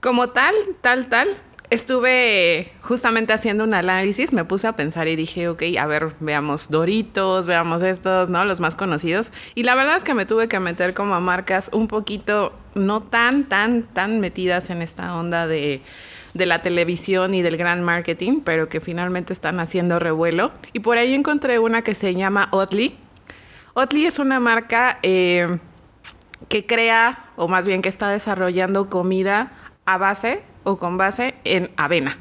Como 0.00 0.30
tal, 0.30 0.54
tal, 0.80 1.08
tal. 1.08 1.28
Estuve 1.70 2.70
justamente 2.82 3.32
haciendo 3.32 3.64
un 3.64 3.72
análisis, 3.72 4.34
me 4.34 4.44
puse 4.44 4.66
a 4.66 4.76
pensar 4.76 5.08
y 5.08 5.16
dije, 5.16 5.48
ok, 5.48 5.62
a 5.80 5.86
ver, 5.86 6.12
veamos 6.20 6.68
Doritos, 6.68 7.46
veamos 7.46 7.80
estos, 7.80 8.28
¿no? 8.28 8.44
Los 8.44 8.60
más 8.60 8.76
conocidos. 8.76 9.32
Y 9.54 9.62
la 9.62 9.74
verdad 9.74 9.96
es 9.96 10.04
que 10.04 10.12
me 10.12 10.26
tuve 10.26 10.48
que 10.48 10.60
meter 10.60 10.92
como 10.92 11.14
a 11.14 11.20
marcas 11.20 11.70
un 11.72 11.88
poquito, 11.88 12.52
no 12.74 13.02
tan, 13.02 13.44
tan, 13.44 13.84
tan 13.84 14.20
metidas 14.20 14.68
en 14.68 14.82
esta 14.82 15.14
onda 15.16 15.46
de, 15.46 15.80
de 16.34 16.46
la 16.46 16.60
televisión 16.60 17.34
y 17.34 17.40
del 17.40 17.56
gran 17.56 17.82
marketing, 17.82 18.40
pero 18.44 18.68
que 18.68 18.82
finalmente 18.82 19.32
están 19.32 19.58
haciendo 19.58 19.98
revuelo. 19.98 20.52
Y 20.74 20.80
por 20.80 20.98
ahí 20.98 21.14
encontré 21.14 21.58
una 21.58 21.80
que 21.80 21.94
se 21.94 22.14
llama 22.14 22.48
Oatly, 22.50 22.98
Oatly 23.74 24.06
es 24.06 24.18
una 24.18 24.38
marca 24.38 24.98
eh, 25.02 25.58
que 26.48 26.66
crea, 26.66 27.24
o 27.36 27.48
más 27.48 27.66
bien 27.66 27.80
que 27.80 27.88
está 27.88 28.10
desarrollando 28.10 28.90
comida 28.90 29.52
a 29.86 29.96
base 29.96 30.42
o 30.64 30.78
con 30.78 30.98
base 30.98 31.34
en 31.44 31.70
avena. 31.76 32.18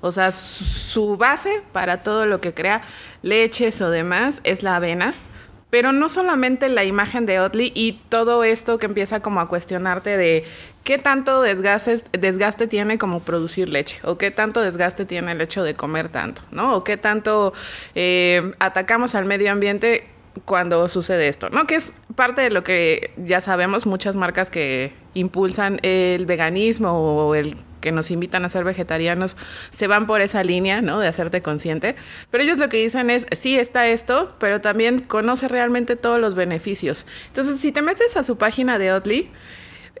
O 0.00 0.10
sea, 0.10 0.32
su 0.32 1.16
base 1.16 1.62
para 1.72 2.02
todo 2.02 2.26
lo 2.26 2.40
que 2.40 2.54
crea, 2.54 2.82
leches 3.22 3.80
o 3.82 3.90
demás, 3.90 4.40
es 4.44 4.62
la 4.62 4.76
avena. 4.76 5.14
Pero 5.68 5.92
no 5.92 6.08
solamente 6.08 6.68
la 6.68 6.82
imagen 6.82 7.26
de 7.26 7.38
Oatly 7.38 7.70
y 7.76 8.00
todo 8.08 8.42
esto 8.42 8.78
que 8.78 8.86
empieza 8.86 9.20
como 9.20 9.40
a 9.40 9.46
cuestionarte 9.46 10.16
de 10.16 10.44
qué 10.82 10.98
tanto 10.98 11.42
desgaste, 11.42 12.02
desgaste 12.18 12.66
tiene 12.66 12.98
como 12.98 13.20
producir 13.20 13.68
leche, 13.68 14.00
o 14.02 14.18
qué 14.18 14.32
tanto 14.32 14.60
desgaste 14.60 15.04
tiene 15.04 15.30
el 15.30 15.40
hecho 15.40 15.62
de 15.62 15.74
comer 15.74 16.08
tanto, 16.08 16.42
¿no? 16.50 16.74
O 16.74 16.82
qué 16.82 16.96
tanto 16.96 17.52
eh, 17.94 18.52
atacamos 18.58 19.14
al 19.14 19.26
medio 19.26 19.52
ambiente 19.52 20.08
cuando 20.44 20.88
sucede 20.88 21.28
esto, 21.28 21.50
¿no? 21.50 21.66
Que 21.66 21.76
es 21.76 21.94
parte 22.14 22.42
de 22.42 22.50
lo 22.50 22.62
que 22.62 23.12
ya 23.16 23.40
sabemos, 23.40 23.86
muchas 23.86 24.16
marcas 24.16 24.50
que 24.50 24.92
impulsan 25.14 25.80
el 25.82 26.26
veganismo 26.26 26.92
o 26.92 27.34
el 27.34 27.56
que 27.80 27.92
nos 27.92 28.10
invitan 28.10 28.44
a 28.44 28.48
ser 28.48 28.64
vegetarianos 28.64 29.36
se 29.70 29.86
van 29.86 30.06
por 30.06 30.20
esa 30.20 30.44
línea, 30.44 30.82
¿no? 30.82 31.00
De 31.00 31.08
hacerte 31.08 31.42
consciente. 31.42 31.96
Pero 32.30 32.44
ellos 32.44 32.58
lo 32.58 32.68
que 32.68 32.76
dicen 32.76 33.10
es, 33.10 33.26
sí 33.32 33.58
está 33.58 33.88
esto, 33.88 34.34
pero 34.38 34.60
también 34.60 35.00
conoce 35.00 35.48
realmente 35.48 35.96
todos 35.96 36.20
los 36.20 36.34
beneficios. 36.34 37.06
Entonces, 37.28 37.60
si 37.60 37.72
te 37.72 37.82
metes 37.82 38.16
a 38.16 38.22
su 38.22 38.36
página 38.36 38.78
de 38.78 38.92
Oatly, 38.92 39.30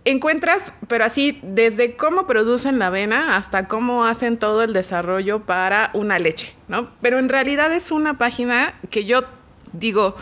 encuentras, 0.04 0.72
pero 0.88 1.04
así, 1.04 1.40
desde 1.42 1.96
cómo 1.96 2.26
producen 2.26 2.78
la 2.78 2.88
avena 2.88 3.36
hasta 3.36 3.66
cómo 3.66 4.04
hacen 4.04 4.38
todo 4.38 4.62
el 4.62 4.72
desarrollo 4.72 5.40
para 5.40 5.90
una 5.94 6.18
leche, 6.18 6.54
¿no? 6.68 6.90
Pero 7.00 7.18
en 7.18 7.28
realidad 7.28 7.72
es 7.72 7.90
una 7.90 8.18
página 8.18 8.74
que 8.90 9.04
yo 9.04 9.24
digo, 9.72 10.16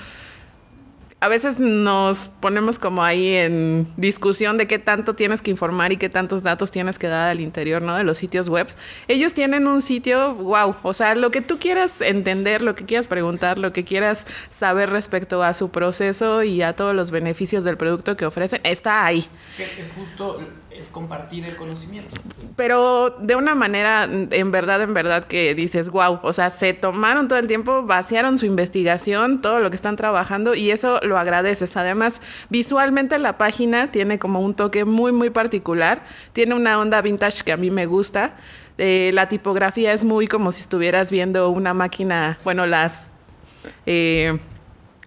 a 1.21 1.27
veces 1.27 1.59
nos 1.59 2.31
ponemos 2.41 2.79
como 2.79 3.03
ahí 3.03 3.35
en 3.35 3.93
discusión 3.97 4.57
de 4.57 4.69
qué 4.69 4.79
tanto 4.79 5.15
tienes 5.15 5.43
que 5.43 5.51
informar 5.51 5.91
y 5.91 5.97
qué 5.97 6.09
tantos 6.09 6.45
datos 6.45 6.71
tienes 6.71 6.97
que 6.97 7.09
dar 7.09 7.31
al 7.31 7.41
interior, 7.41 7.83
¿no? 7.83 7.97
De 7.97 8.05
los 8.05 8.19
sitios 8.19 8.49
web. 8.49 8.69
Ellos 9.09 9.35
tienen 9.35 9.67
un 9.67 9.83
sitio, 9.83 10.35
wow, 10.37 10.77
o 10.83 10.95
sea, 10.95 11.17
lo 11.17 11.33
que 11.33 11.41
tú 11.41 11.59
quieras 11.59 12.01
entender, 12.03 12.63
lo 12.63 12.77
que 12.77 12.85
quieras 12.85 13.09
preguntar, 13.09 13.59
lo 13.59 13.73
que 13.73 13.83
quieras 13.83 14.29
saber 14.49 14.91
respecto 14.91 15.43
a 15.43 15.55
su 15.55 15.71
proceso 15.71 16.45
y 16.45 16.63
a 16.63 16.75
todos 16.77 16.95
los 16.95 17.11
beneficios 17.11 17.65
del 17.65 17.77
producto 17.77 18.17
que 18.17 18.25
ofrecen, 18.25 18.61
está 18.63 19.05
ahí. 19.05 19.27
Es 19.59 19.91
justo, 19.97 20.41
es 20.79 20.89
compartir 20.89 21.45
el 21.45 21.57
conocimiento. 21.57 22.11
Pero 22.57 23.11
de 23.21 23.37
una 23.37 23.55
manera, 23.55 24.05
en 24.05 24.51
verdad, 24.51 24.81
en 24.83 24.95
verdad, 24.95 25.25
que 25.25 25.55
dices, 25.55 25.91
wow, 25.91 26.21
o 26.23 26.33
sea, 26.33 26.51
se 26.51 26.73
tomaron 26.73 27.29
todo 27.29 27.39
el 27.39 27.47
tiempo, 27.47 27.83
vaciaron 27.83 28.39
su 28.39 28.47
investigación, 28.47 29.41
todo 29.41 29.61
lo 29.61 29.71
que 29.71 29.77
están 29.77 29.97
trabajando 29.97 30.55
y 30.55 30.71
eso 30.71 31.01
lo 31.03 31.19
agradeces. 31.19 31.77
Además, 31.77 32.23
visualmente 32.49 33.19
la 33.19 33.39
página 33.39 33.91
tiene 33.91 34.19
como 34.19 34.41
un 34.41 34.55
toque 34.55 34.85
muy, 34.85 35.13
muy 35.13 35.31
particular. 35.31 36.03
Tiene 36.33 36.55
una 36.55 36.79
onda 36.79 37.03
vintage 37.03 37.45
que 37.45 37.53
a 37.53 37.57
mí 37.57 37.71
me 37.71 37.87
gusta. 37.87 38.37
Eh, 38.79 39.11
la 39.13 39.29
tipografía 39.29 39.93
es 39.93 40.05
muy 40.05 40.29
como 40.29 40.53
si 40.53 40.61
estuvieras 40.61 41.11
viendo 41.11 41.51
una 41.51 41.75
máquina, 41.75 42.39
bueno, 42.45 42.67
las... 42.67 43.11
Eh, 43.87 44.39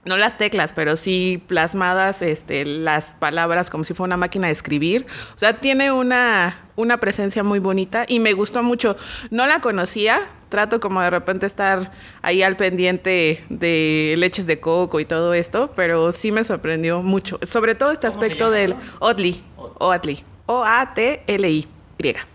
no 0.04 0.18
las 0.18 0.38
teclas, 0.38 0.74
pero 0.74 0.96
sí 0.96 1.44
plasmadas 1.48 2.22
este, 2.22 2.66
las 2.66 3.16
palabras 3.16 3.70
como 3.70 3.84
si 3.84 3.94
fuera 3.94 4.08
una 4.08 4.18
máquina 4.18 4.48
de 4.48 4.54
escribir. 4.54 5.06
O 5.36 5.38
sea, 5.38 5.58
tiene 5.58 5.92
una, 5.92 6.60
una 6.76 6.98
presencia 6.98 7.44
muy 7.44 7.60
bonita 7.60 8.06
y 8.08 8.20
me 8.20 8.34
gustó 8.34 8.64
mucho. 8.64 8.98
No 9.30 9.46
la 9.46 9.60
conocía, 9.60 10.30
trato 10.50 10.80
como 10.80 11.02
de 11.02 11.10
repente 11.12 11.46
estar 11.46 11.92
ahí 12.22 12.42
al 12.42 12.58
pendiente 12.58 13.46
de 13.50 14.16
leches 14.18 14.48
de 14.48 14.60
coco 14.60 15.00
y 15.00 15.06
todo 15.06 15.34
esto, 15.34 15.72
pero 15.76 16.12
sí 16.12 16.32
me 16.32 16.44
sorprendió 16.44 17.04
mucho. 17.04 17.40
Sobre 17.44 17.76
todo 17.76 17.92
este 17.92 18.08
aspecto 18.08 18.50
del 18.50 18.76
Oatly. 19.00 19.44
Oatly. 19.56 20.24
O-A-T-L-I. 20.48 21.68
Griega. 21.98 22.28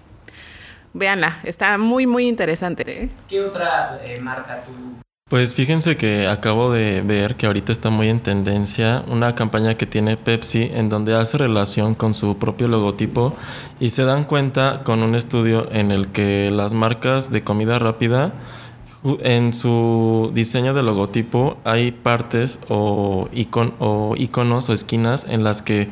Véanla, 0.94 1.40
está 1.42 1.76
muy, 1.76 2.07
muy 2.07 2.29
interesante. 2.29 3.05
¿eh? 3.05 3.11
¿Qué 3.29 3.42
otra 3.42 4.00
eh, 4.05 4.18
marca 4.20 4.62
tú 4.64 5.06
pues 5.29 5.55
fíjense 5.55 5.97
que 5.97 6.29
acabo 6.29 6.71
de 6.71 7.03
ver 7.03 7.35
que 7.35 7.47
ahorita 7.47 7.73
está 7.73 7.91
muy 7.91 8.09
en 8.09 8.21
tendencia 8.21 9.05
una 9.09 9.35
campaña 9.35 9.77
que 9.77 9.85
tiene 9.85 10.17
Pepsi 10.17 10.71
en 10.73 10.89
donde 10.89 11.17
hace 11.17 11.37
relación 11.37 11.97
con 11.97 12.15
su 12.15 12.39
propio 12.39 12.69
logotipo 12.69 13.35
y 13.81 13.91
se 13.91 14.05
dan 14.05 14.23
cuenta 14.23 14.83
con 14.85 15.03
un 15.03 15.17
estudio 15.17 15.69
en 15.73 15.91
el 15.91 16.12
que 16.12 16.49
las 16.53 16.75
marcas 16.75 17.33
de 17.33 17.43
comida 17.43 17.81
rápida 17.81 18.35
en 19.21 19.53
su 19.53 20.31
diseño 20.33 20.75
de 20.75 20.85
logotipo 20.85 21.57
hay 21.65 21.91
partes 21.91 22.61
o, 22.69 23.29
icon, 23.33 23.75
o 23.81 24.15
iconos 24.17 24.69
o 24.69 24.75
esquinas 24.75 25.27
en 25.29 25.43
las 25.43 25.61
que 25.61 25.89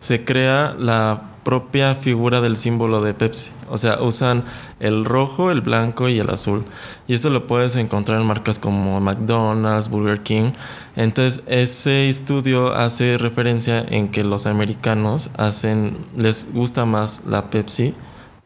se 0.00 0.26
crea 0.26 0.76
la 0.78 1.29
propia 1.42 1.94
figura 1.94 2.40
del 2.40 2.56
símbolo 2.56 3.02
de 3.02 3.14
Pepsi. 3.14 3.52
O 3.68 3.78
sea, 3.78 4.00
usan 4.00 4.44
el 4.78 5.04
rojo, 5.04 5.50
el 5.50 5.60
blanco 5.60 6.08
y 6.08 6.18
el 6.18 6.30
azul. 6.30 6.64
Y 7.06 7.14
eso 7.14 7.30
lo 7.30 7.46
puedes 7.46 7.76
encontrar 7.76 8.20
en 8.20 8.26
marcas 8.26 8.58
como 8.58 9.00
McDonald's, 9.00 9.88
Burger 9.88 10.22
King. 10.22 10.52
Entonces, 10.96 11.42
ese 11.46 12.08
estudio 12.08 12.72
hace 12.72 13.16
referencia 13.18 13.80
en 13.88 14.08
que 14.08 14.24
los 14.24 14.46
americanos 14.46 15.30
hacen, 15.36 15.96
les 16.16 16.52
gusta 16.52 16.84
más 16.84 17.24
la 17.26 17.50
Pepsi 17.50 17.94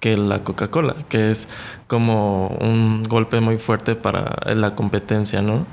que 0.00 0.18
la 0.18 0.44
Coca-Cola, 0.44 0.96
que 1.08 1.30
es 1.30 1.48
como 1.86 2.48
un 2.60 3.04
golpe 3.04 3.40
muy 3.40 3.56
fuerte 3.56 3.96
para 3.96 4.36
la 4.54 4.74
competencia, 4.74 5.40
¿no? 5.40 5.66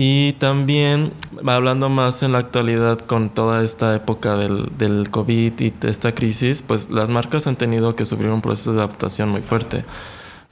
Y 0.00 0.34
también, 0.34 1.12
hablando 1.44 1.88
más 1.88 2.22
en 2.22 2.30
la 2.30 2.38
actualidad 2.38 3.00
con 3.00 3.30
toda 3.30 3.64
esta 3.64 3.96
época 3.96 4.36
del, 4.36 4.70
del 4.78 5.10
COVID 5.10 5.58
y 5.58 5.74
esta 5.82 6.14
crisis, 6.14 6.62
pues 6.62 6.88
las 6.88 7.10
marcas 7.10 7.48
han 7.48 7.56
tenido 7.56 7.96
que 7.96 8.04
sufrir 8.04 8.30
un 8.30 8.40
proceso 8.40 8.72
de 8.74 8.78
adaptación 8.78 9.28
muy 9.28 9.42
fuerte. 9.42 9.84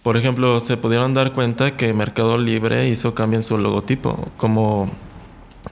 por 0.02 0.16
ejemplo, 0.16 0.59
se 0.59 0.76
pudieron 0.76 1.14
dar 1.14 1.32
cuenta 1.32 1.76
que 1.76 1.94
Mercado 1.94 2.38
Libre 2.38 2.88
hizo 2.88 3.14
cambio 3.14 3.38
en 3.38 3.44
su 3.44 3.56
logotipo. 3.56 4.32
Como 4.37 4.90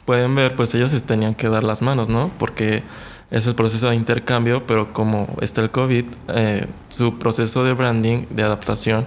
pueden 0.04 0.36
ver, 0.36 0.54
pues 0.54 0.72
ellos 0.76 0.92
tenían 1.02 1.34
que 1.34 1.48
dar 1.48 1.64
las 1.64 1.82
manos, 1.82 2.08
¿no? 2.08 2.30
Porque 2.38 2.84
es 3.32 3.48
el 3.48 3.56
proceso 3.56 3.90
de 3.90 3.96
intercambio, 3.96 4.68
pero 4.68 4.92
como 4.92 5.26
está 5.40 5.62
el 5.62 5.72
COVID, 5.72 6.04
eh, 6.28 6.68
su 6.90 7.18
proceso 7.18 7.64
de 7.64 7.72
branding, 7.72 8.26
de 8.30 8.44
adaptación, 8.44 9.04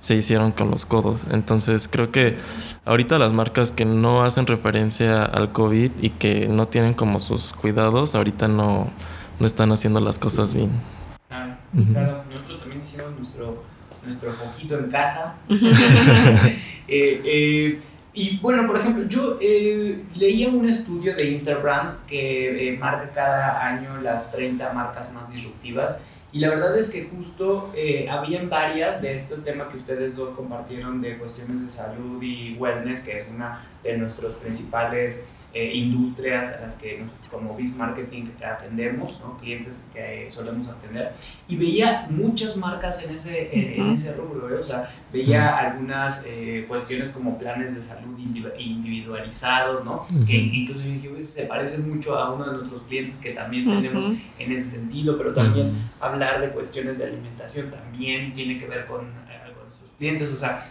se 0.00 0.16
hicieron 0.16 0.50
con 0.50 0.70
los 0.70 0.84
codos. 0.84 1.26
Entonces 1.30 1.86
creo 1.88 2.10
que 2.10 2.36
ahorita 2.84 3.18
las 3.18 3.32
marcas 3.32 3.70
que 3.70 3.84
no 3.84 4.24
hacen 4.24 4.46
referencia 4.46 5.24
al 5.24 5.52
COVID 5.52 5.92
y 6.00 6.10
que 6.10 6.48
no 6.48 6.66
tienen 6.66 6.94
como 6.94 7.20
sus 7.20 7.52
cuidados, 7.52 8.14
ahorita 8.16 8.48
no, 8.48 8.88
no 9.38 9.46
están 9.46 9.70
haciendo 9.70 10.00
las 10.00 10.18
cosas 10.18 10.54
bien. 10.54 10.70
Claro, 11.28 11.56
claro. 11.92 12.24
Nosotros 12.30 12.60
también 12.60 12.80
hicimos 12.80 13.12
nuestro, 13.16 13.62
nuestro 14.04 14.32
foquito 14.32 14.76
en 14.78 14.90
casa. 14.90 15.34
Eh, 16.92 17.22
eh, 17.24 17.80
y 18.12 18.38
bueno, 18.38 18.66
por 18.66 18.76
ejemplo, 18.76 19.04
yo 19.06 19.38
eh, 19.40 20.02
leía 20.16 20.48
un 20.48 20.68
estudio 20.68 21.14
de 21.14 21.30
Interbrand 21.30 22.04
que 22.04 22.76
marca 22.80 23.08
cada 23.14 23.64
año 23.64 24.00
las 24.02 24.32
30 24.32 24.72
marcas 24.72 25.12
más 25.12 25.30
disruptivas 25.30 25.98
y 26.32 26.38
la 26.38 26.50
verdad 26.50 26.76
es 26.76 26.90
que 26.90 27.04
justo 27.04 27.72
eh, 27.74 28.08
habían 28.08 28.48
varias 28.48 29.02
de 29.02 29.14
este 29.14 29.36
tema 29.38 29.68
que 29.68 29.78
ustedes 29.78 30.14
dos 30.14 30.30
compartieron 30.30 31.00
de 31.00 31.18
cuestiones 31.18 31.64
de 31.64 31.70
salud 31.70 32.22
y 32.22 32.54
wellness, 32.54 33.00
que 33.00 33.16
es 33.16 33.28
una 33.28 33.64
de 33.82 33.96
nuestros 33.98 34.34
principales 34.34 35.24
eh, 35.52 35.72
industrias 35.74 36.54
a 36.54 36.60
las 36.60 36.76
que 36.76 37.02
como 37.28 37.56
Biz 37.56 37.76
Marketing 37.76 38.26
atendemos, 38.40 39.18
¿no? 39.18 39.36
clientes 39.38 39.84
que 39.92 40.28
solemos 40.30 40.68
atender, 40.68 41.12
y 41.48 41.56
veía 41.56 42.06
muchas 42.08 42.56
marcas 42.56 43.04
en 43.04 43.14
ese, 43.16 43.50
en, 43.52 43.90
ese 43.90 44.14
rubro, 44.14 44.48
¿eh? 44.48 44.60
o 44.60 44.62
sea, 44.62 44.88
veía 45.12 45.56
algunas 45.56 46.24
eh, 46.28 46.64
cuestiones 46.68 47.08
como 47.08 47.36
planes 47.36 47.74
de 47.74 47.80
salud 47.80 48.16
individualizados, 48.16 49.84
¿no? 49.84 50.06
que 50.24 50.36
incluso 50.36 50.82
dije, 50.84 51.24
se 51.24 51.46
parece 51.46 51.78
mucho 51.78 52.16
a 52.16 52.32
uno 52.32 52.46
de 52.46 52.58
nuestros 52.58 52.82
clientes 52.82 53.18
que 53.18 53.32
también 53.32 53.64
tenemos 53.64 54.04
en 54.38 54.52
ese 54.52 54.78
sentido, 54.78 55.18
pero 55.18 55.34
también 55.34 55.90
hablar 55.98 56.40
de 56.40 56.50
cuestiones 56.50 56.98
de 56.98 57.06
alimentación 57.06 57.72
también 57.72 58.32
tiene 58.32 58.56
que 58.56 58.66
ver 58.66 58.86
con 58.86 59.00
algo 59.00 59.64
de 59.64 59.76
sus 59.80 59.90
clientes, 59.98 60.28
o 60.28 60.36
sea, 60.36 60.64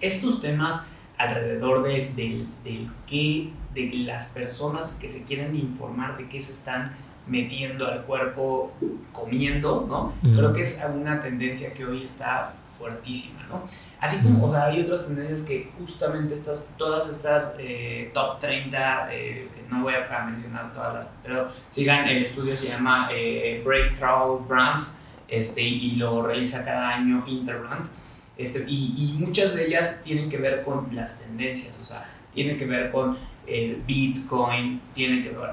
estos 0.00 0.42
temas 0.42 0.86
alrededor 1.22 1.82
de, 1.82 2.12
del, 2.14 2.48
del 2.64 2.88
qué 3.06 3.50
de 3.74 3.90
las 3.94 4.26
personas 4.26 4.98
que 5.00 5.08
se 5.08 5.24
quieren 5.24 5.56
informar 5.56 6.16
de 6.16 6.28
qué 6.28 6.40
se 6.40 6.52
están 6.52 6.92
metiendo 7.26 7.86
al 7.86 8.02
cuerpo 8.02 8.72
comiendo, 9.12 9.86
¿no? 9.88 10.12
Creo 10.22 10.52
que 10.52 10.62
es 10.62 10.82
una 10.92 11.22
tendencia 11.22 11.72
que 11.72 11.84
hoy 11.84 12.02
está 12.02 12.54
fuertísima, 12.78 13.44
¿no? 13.48 13.62
Así 14.00 14.20
como, 14.22 14.46
o 14.46 14.50
sea, 14.50 14.64
hay 14.64 14.80
otras 14.80 15.06
tendencias 15.06 15.42
que 15.42 15.70
justamente 15.78 16.34
estas, 16.34 16.66
todas 16.76 17.08
estas 17.08 17.54
eh, 17.58 18.10
top 18.12 18.40
30, 18.40 19.08
eh, 19.12 19.48
no 19.70 19.82
voy 19.82 19.94
a 19.94 20.24
mencionar 20.24 20.72
todas 20.72 20.94
las, 20.94 21.12
pero 21.22 21.48
sigan, 21.70 22.08
el 22.08 22.22
estudio 22.22 22.56
se 22.56 22.68
llama 22.68 23.08
eh, 23.12 23.62
Breakthrough 23.64 24.46
Brands, 24.48 24.96
este, 25.28 25.62
y 25.62 25.92
lo 25.92 26.26
realiza 26.26 26.64
cada 26.64 26.88
año 26.88 27.24
Interbrand, 27.26 27.88
este, 28.36 28.64
y, 28.68 28.94
y 28.96 29.12
muchas 29.18 29.54
de 29.54 29.66
ellas 29.66 30.00
tienen 30.02 30.30
que 30.30 30.38
ver 30.38 30.62
con 30.62 30.94
las 30.94 31.20
tendencias, 31.20 31.74
o 31.80 31.84
sea, 31.84 32.08
tienen 32.32 32.58
que 32.58 32.66
ver 32.66 32.90
con 32.90 33.16
el 33.46 33.76
Bitcoin, 33.86 34.80
tiene 34.94 35.22
que 35.22 35.30
ver 35.30 35.50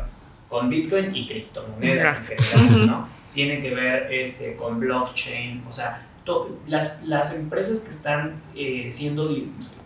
con 0.48 0.70
Bitcoin 0.70 1.16
y 1.16 1.28
criptomonedas 1.28 2.32
en 2.32 2.42
general, 2.42 2.88
¿no? 2.88 3.10
Tiene 3.34 3.62
que 3.62 3.74
ver 3.74 4.12
este, 4.12 4.56
con 4.56 4.80
blockchain, 4.80 5.64
o 5.68 5.72
sea, 5.72 6.06
las, 6.68 7.02
las, 7.04 7.36
empresas 7.36 7.80
que 7.80 7.90
están 7.90 8.42
eh, 8.56 8.90
siendo 8.92 9.36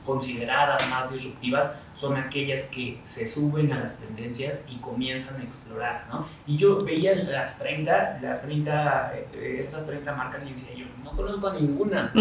consideradas 0.03 0.87
más 0.89 1.11
disruptivas 1.11 1.71
son 1.95 2.17
aquellas 2.17 2.63
que 2.63 2.99
se 3.03 3.27
suben 3.27 3.71
a 3.71 3.79
las 3.79 3.99
tendencias 3.99 4.63
y 4.69 4.77
comienzan 4.77 5.39
a 5.39 5.43
explorar, 5.43 6.05
¿no? 6.09 6.25
Y 6.47 6.57
yo 6.57 6.83
veía 6.83 7.15
las 7.15 7.59
30, 7.59 8.19
las 8.21 8.43
30, 8.43 9.13
eh, 9.33 9.57
estas 9.59 9.85
30 9.85 10.15
marcas 10.15 10.47
y 10.49 10.53
decía 10.53 10.73
yo, 10.75 10.85
no 11.03 11.11
conozco 11.11 11.47
a 11.47 11.53
ninguna, 11.53 12.11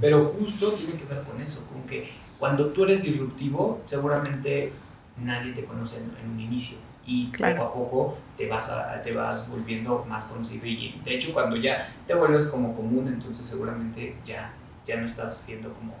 pero 0.00 0.34
justo 0.38 0.72
tiene 0.72 0.94
que 0.94 1.04
ver 1.06 1.22
con 1.22 1.40
eso, 1.40 1.64
con 1.66 1.82
que 1.82 2.10
cuando 2.38 2.66
tú 2.66 2.84
eres 2.84 3.02
disruptivo, 3.02 3.80
seguramente 3.86 4.72
nadie 5.16 5.52
te 5.52 5.64
conoce 5.64 5.98
en, 5.98 6.30
un 6.30 6.40
inicio 6.40 6.78
y 7.06 7.26
poco 7.26 7.62
a 7.62 7.74
poco 7.74 8.18
te 8.36 8.48
vas, 8.48 8.70
a, 8.70 9.00
te 9.02 9.12
vas 9.12 9.48
volviendo 9.48 10.04
más 10.08 10.24
conocido 10.24 10.66
y 10.66 11.00
de 11.04 11.14
hecho 11.14 11.32
cuando 11.32 11.56
ya 11.56 11.86
te 12.06 12.14
vuelves 12.14 12.44
como 12.44 12.74
común 12.74 13.08
entonces 13.08 13.46
seguramente 13.46 14.16
ya, 14.24 14.52
ya 14.86 14.96
no 14.96 15.06
estás 15.06 15.36
siendo 15.36 15.72
como, 15.74 15.94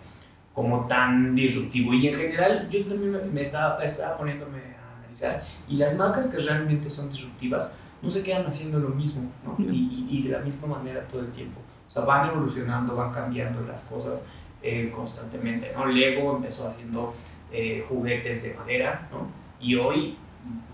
como 0.54 0.86
tan 0.86 1.34
disruptivo 1.34 1.92
y 1.92 2.08
en 2.08 2.14
general 2.14 2.68
yo 2.70 2.86
también 2.86 3.34
me, 3.34 3.42
estaba, 3.42 3.84
estaba 3.84 4.16
poniéndome 4.16 4.58
a 4.58 4.98
analizar 4.98 5.42
y 5.68 5.76
las 5.76 5.94
marcas 5.96 6.26
que 6.26 6.38
realmente 6.38 6.88
son 6.88 7.10
disruptivas 7.10 7.74
no 8.00 8.10
se 8.10 8.22
quedan 8.22 8.46
haciendo 8.46 8.78
lo 8.78 8.90
mismo 8.90 9.30
¿no? 9.44 9.56
Y, 9.58 10.06
y, 10.08 10.22
de 10.22 10.30
la 10.30 10.38
misma 10.38 10.68
manera 10.68 11.02
todo 11.08 11.22
el 11.22 11.32
tiempo 11.32 11.60
o 11.88 11.90
sea 11.90 12.04
van 12.04 12.30
evolucionando 12.30 12.94
van 12.94 13.12
cambiando 13.12 13.60
las 13.62 13.82
cosas 13.82 14.20
eh, 14.62 14.90
constantemente 14.94 15.72
¿no? 15.74 15.86
Lego 15.86 16.36
empezó 16.36 16.68
haciendo 16.68 17.14
eh, 17.56 17.84
juguetes 17.88 18.42
de 18.42 18.52
madera, 18.54 19.06
¿no? 19.12 19.28
Y 19.60 19.76
hoy, 19.76 20.16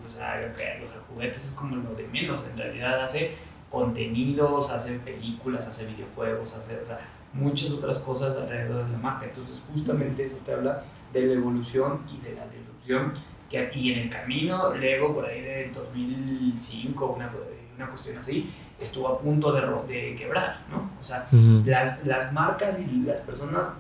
o 0.07 0.09
sea, 0.09 0.41
los 0.81 0.99
juguetes 1.13 1.45
es 1.45 1.51
como 1.51 1.77
lo 1.77 1.95
de 1.95 2.09
menos, 2.09 2.41
en 2.51 2.57
realidad 2.57 3.05
hace 3.05 3.33
contenidos, 3.69 4.71
hace 4.71 4.99
películas, 5.01 5.69
hace 5.69 5.85
videojuegos, 5.87 6.55
hace, 6.55 6.81
o 6.81 6.87
sea, 6.87 6.99
muchas 7.33 7.71
otras 7.71 7.99
cosas 8.01 8.37
alrededor 8.37 8.87
de 8.87 8.93
la 8.93 8.99
marca. 8.99 9.27
Entonces, 9.27 9.63
justamente 9.73 10.27
eso 10.27 10.37
te 10.45 10.53
habla 10.53 10.83
de 11.13 11.27
la 11.27 11.33
evolución 11.35 12.01
y 12.13 12.21
de 12.25 12.35
la 12.35 12.47
disrupción. 12.49 13.15
Que, 13.49 13.71
y 13.75 13.93
en 13.93 13.99
el 14.01 14.11
camino, 14.11 14.75
Lego, 14.75 15.15
por 15.15 15.25
ahí 15.27 15.43
de 15.43 15.71
2005, 15.75 17.07
una, 17.07 17.31
una 17.77 17.89
cuestión 17.89 18.19
así, 18.19 18.49
estuvo 18.81 19.09
a 19.09 19.19
punto 19.19 19.53
de, 19.53 19.63
de 19.93 20.15
quebrar, 20.15 20.61
¿no? 20.71 20.91
O 21.01 21.03
sea, 21.03 21.27
las, 21.33 22.05
las 22.07 22.33
marcas 22.33 22.81
y 22.81 23.03
las 23.03 23.21
personas 23.21 23.75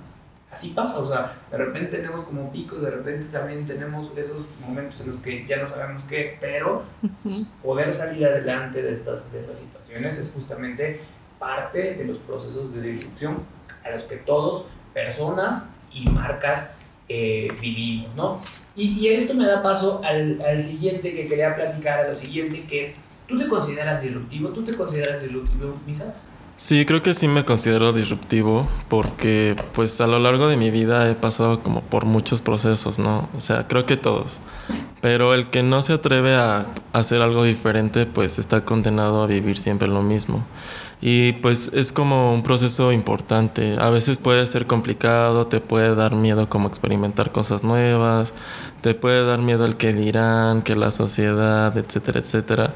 así 0.51 0.71
pasa, 0.71 0.99
o 0.99 1.09
sea, 1.09 1.33
de 1.51 1.57
repente 1.57 1.97
tenemos 1.99 2.23
como 2.23 2.51
picos, 2.51 2.83
de 2.83 2.91
repente 2.91 3.27
también 3.27 3.67
tenemos 3.67 4.11
esos 4.17 4.47
momentos 4.61 5.01
en 5.01 5.09
los 5.09 5.19
que 5.19 5.47
ya 5.47 5.59
no 5.59 5.69
sabemos 5.69 6.03
qué, 6.09 6.37
pero 6.41 6.83
poder 7.63 7.93
salir 7.93 8.27
adelante 8.27 8.83
de, 8.83 8.93
estas, 8.93 9.31
de 9.33 9.41
esas 9.41 9.59
situaciones 9.59 10.19
es 10.19 10.33
justamente 10.33 11.01
parte 11.41 11.95
de 11.95 12.05
los 12.05 12.19
procesos 12.19 12.73
de 12.73 12.83
disrupción 12.83 13.39
a 13.85 13.91
los 13.91 14.05
que 14.05 14.17
todos, 14.17 14.67
personas 14.95 15.67
y 15.93 16.09
marcas, 16.09 16.75
eh, 17.09 17.49
vivimos, 17.61 18.15
¿no? 18.15 18.41
Y, 18.77 19.09
esto 19.09 19.35
me 19.35 19.45
da 19.45 19.63
paso 19.65 20.01
al, 20.05 20.63
siguiente 20.63 21.13
que 21.13 21.27
quería 21.27 21.57
platicar, 21.57 22.07
a 22.07 22.15
siguiente 22.15 22.65
que 22.67 22.83
es, 22.83 22.95
¿tú 23.27 23.37
te 23.37 23.49
consideras 23.49 24.01
disruptivo? 24.01 24.51
¿Tú 24.51 24.63
te 24.63 24.77
consideras 24.77 25.21
disruptivo, 25.21 25.75
Misa? 25.87 26.15
Sí, 26.57 26.85
creo 26.85 27.01
que 27.03 27.15
sí 27.15 27.27
me 27.27 27.47
considero 27.47 27.95
disruptivo 27.95 28.69
porque 28.89 29.57
pues 29.73 29.99
a 30.03 30.07
lo 30.07 30.19
largo 30.19 30.47
de 30.47 30.59
mi 30.59 30.71
vida 30.71 31.11
he 31.11 31.15
pasado 31.15 31.63
como 31.63 31.81
por 31.81 32.05
muchos 32.05 32.43
procesos, 32.43 32.99
¿no? 32.99 33.31
O 33.35 33.41
sea, 33.41 33.67
creo 33.67 33.87
que 33.87 33.97
todos. 33.97 34.43
Pero 35.01 35.33
el 35.33 35.49
que 35.49 35.63
no 35.63 35.81
se 35.81 35.95
atreve 35.95 36.35
a 36.35 36.67
hacer 36.93 37.23
algo 37.23 37.45
diferente 37.45 38.05
pues 38.05 38.39
está 38.39 38.65
condenado 38.67 39.23
a 39.23 39.27
vivir 39.27 39.59
siempre 39.59 39.89
lo 39.89 40.03
mismo. 40.03 40.45
Y 41.03 41.33
pues 41.35 41.71
es 41.73 41.93
como 41.93 42.35
un 42.35 42.43
proceso 42.43 42.93
importante. 42.93 43.77
A 43.79 43.89
veces 43.91 44.19
puede 44.19 44.47
ser 44.47 44.67
complicado, 44.67 45.47
te 45.47 45.61
puede 45.61 45.95
dar 45.95 46.15
miedo 46.15 46.49
como 46.49 46.69
experimentar 46.69 47.33
cosas 47.33 47.65
nuevas, 47.65 48.35
te 48.83 48.95
puede 48.95 49.25
dar 49.25 49.41
miedo 49.41 49.65
el 49.65 49.77
que 49.77 49.95
dirán, 49.95 50.63
que 50.63 50.77
la 50.77 50.91
sociedad, 50.91 51.77
etcétera, 51.77 52.21
etcétera. 52.21 52.75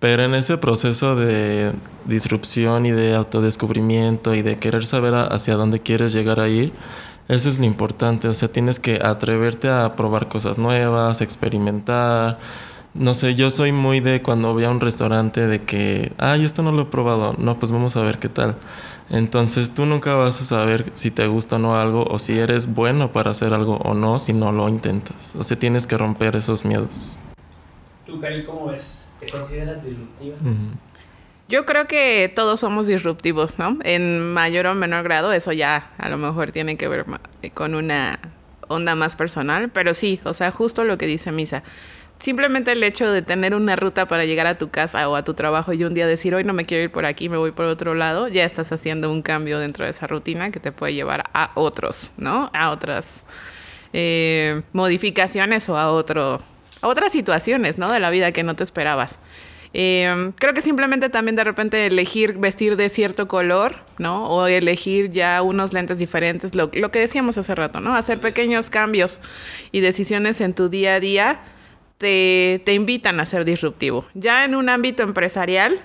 Pero 0.00 0.24
en 0.24 0.34
ese 0.34 0.56
proceso 0.58 1.14
de 1.14 1.72
disrupción 2.06 2.86
y 2.86 2.90
de 2.90 3.14
autodescubrimiento 3.14 4.34
y 4.34 4.42
de 4.42 4.58
querer 4.58 4.86
saber 4.86 5.14
hacia 5.14 5.54
dónde 5.54 5.80
quieres 5.80 6.12
llegar 6.12 6.40
a 6.40 6.48
ir, 6.48 6.72
eso 7.28 7.48
es 7.48 7.58
lo 7.58 7.66
importante. 7.66 8.28
O 8.28 8.34
sea, 8.34 8.50
tienes 8.50 8.80
que 8.80 8.96
atreverte 9.02 9.68
a 9.68 9.94
probar 9.94 10.28
cosas 10.28 10.58
nuevas, 10.58 11.20
experimentar. 11.20 12.38
No 12.94 13.14
sé, 13.14 13.34
yo 13.34 13.50
soy 13.50 13.72
muy 13.72 14.00
de 14.00 14.20
cuando 14.20 14.52
voy 14.52 14.64
a 14.64 14.70
un 14.70 14.80
restaurante 14.80 15.46
de 15.46 15.62
que, 15.62 16.12
ay, 16.18 16.44
esto 16.44 16.62
no 16.62 16.72
lo 16.72 16.82
he 16.82 16.86
probado. 16.86 17.34
No, 17.38 17.58
pues 17.58 17.72
vamos 17.72 17.96
a 17.96 18.02
ver 18.02 18.18
qué 18.18 18.28
tal. 18.28 18.56
Entonces 19.08 19.72
tú 19.72 19.86
nunca 19.86 20.14
vas 20.14 20.40
a 20.42 20.44
saber 20.44 20.90
si 20.92 21.10
te 21.10 21.26
gusta 21.26 21.56
o 21.56 21.58
no 21.58 21.76
algo 21.78 22.04
o 22.04 22.18
si 22.18 22.38
eres 22.38 22.74
bueno 22.74 23.12
para 23.12 23.30
hacer 23.30 23.54
algo 23.54 23.76
o 23.76 23.94
no 23.94 24.18
si 24.18 24.34
no 24.34 24.52
lo 24.52 24.68
intentas. 24.68 25.34
O 25.36 25.42
sea, 25.42 25.58
tienes 25.58 25.86
que 25.86 25.96
romper 25.96 26.36
esos 26.36 26.64
miedos. 26.64 27.14
¿Tú, 28.06 28.20
Cari, 28.20 28.44
cómo 28.44 28.66
ves? 28.66 29.10
¿Te 29.20 29.26
consideras 29.26 29.82
disruptiva? 29.84 30.36
Yo 31.48 31.64
creo 31.64 31.86
que 31.86 32.30
todos 32.34 32.60
somos 32.60 32.86
disruptivos, 32.86 33.58
¿no? 33.58 33.78
En 33.84 34.32
mayor 34.32 34.66
o 34.66 34.74
menor 34.74 35.02
grado, 35.02 35.32
eso 35.32 35.52
ya 35.52 35.90
a 35.98 36.08
lo 36.08 36.18
mejor 36.18 36.52
tiene 36.52 36.76
que 36.76 36.88
ver 36.88 37.06
con 37.54 37.74
una 37.74 38.18
onda 38.68 38.94
más 38.94 39.16
personal, 39.16 39.68
pero 39.68 39.94
sí, 39.94 40.20
o 40.24 40.34
sea, 40.34 40.50
justo 40.50 40.84
lo 40.84 40.98
que 40.98 41.06
dice 41.06 41.32
Misa. 41.32 41.62
Simplemente 42.22 42.70
el 42.70 42.82
hecho 42.84 43.10
de 43.10 43.20
tener 43.20 43.52
una 43.54 43.74
ruta 43.74 44.06
para 44.06 44.24
llegar 44.24 44.46
a 44.46 44.56
tu 44.56 44.70
casa 44.70 45.08
o 45.08 45.16
a 45.16 45.24
tu 45.24 45.34
trabajo 45.34 45.72
y 45.72 45.82
un 45.82 45.92
día 45.92 46.06
decir, 46.06 46.34
hoy 46.34 46.44
no 46.44 46.52
me 46.52 46.64
quiero 46.64 46.84
ir 46.84 46.90
por 46.90 47.04
aquí, 47.04 47.28
me 47.28 47.36
voy 47.36 47.50
por 47.50 47.66
otro 47.66 47.94
lado, 47.94 48.28
ya 48.28 48.44
estás 48.44 48.70
haciendo 48.70 49.10
un 49.10 49.22
cambio 49.22 49.58
dentro 49.58 49.84
de 49.84 49.90
esa 49.90 50.06
rutina 50.06 50.50
que 50.50 50.60
te 50.60 50.70
puede 50.70 50.94
llevar 50.94 51.28
a 51.34 51.50
otros, 51.56 52.14
¿no? 52.18 52.48
A 52.54 52.70
otras 52.70 53.24
eh, 53.92 54.62
modificaciones 54.72 55.68
o 55.68 55.76
a, 55.76 55.90
otro, 55.90 56.40
a 56.80 56.86
otras 56.86 57.10
situaciones, 57.10 57.76
¿no? 57.76 57.90
De 57.90 57.98
la 57.98 58.10
vida 58.10 58.30
que 58.30 58.44
no 58.44 58.54
te 58.54 58.62
esperabas. 58.62 59.18
Eh, 59.74 60.32
creo 60.36 60.54
que 60.54 60.60
simplemente 60.60 61.08
también 61.08 61.34
de 61.34 61.42
repente 61.42 61.86
elegir 61.86 62.34
vestir 62.38 62.76
de 62.76 62.88
cierto 62.88 63.26
color, 63.26 63.80
¿no? 63.98 64.28
O 64.28 64.46
elegir 64.46 65.10
ya 65.10 65.42
unos 65.42 65.72
lentes 65.72 65.98
diferentes, 65.98 66.54
lo, 66.54 66.70
lo, 66.72 66.92
que 66.92 67.00
decíamos 67.00 67.36
hace 67.36 67.52
rato, 67.56 67.80
¿no? 67.80 67.96
Hacer 67.96 68.20
pequeños 68.20 68.70
cambios 68.70 69.18
y 69.72 69.80
decisiones 69.80 70.40
en 70.40 70.54
tu 70.54 70.68
día 70.68 70.94
a 70.94 71.00
día 71.00 71.40
te, 71.98 72.62
te 72.64 72.74
invitan 72.74 73.20
a 73.20 73.26
ser 73.26 73.44
disruptivo. 73.44 74.06
Ya 74.14 74.44
en 74.44 74.54
un 74.54 74.68
ámbito 74.68 75.02
empresarial, 75.02 75.80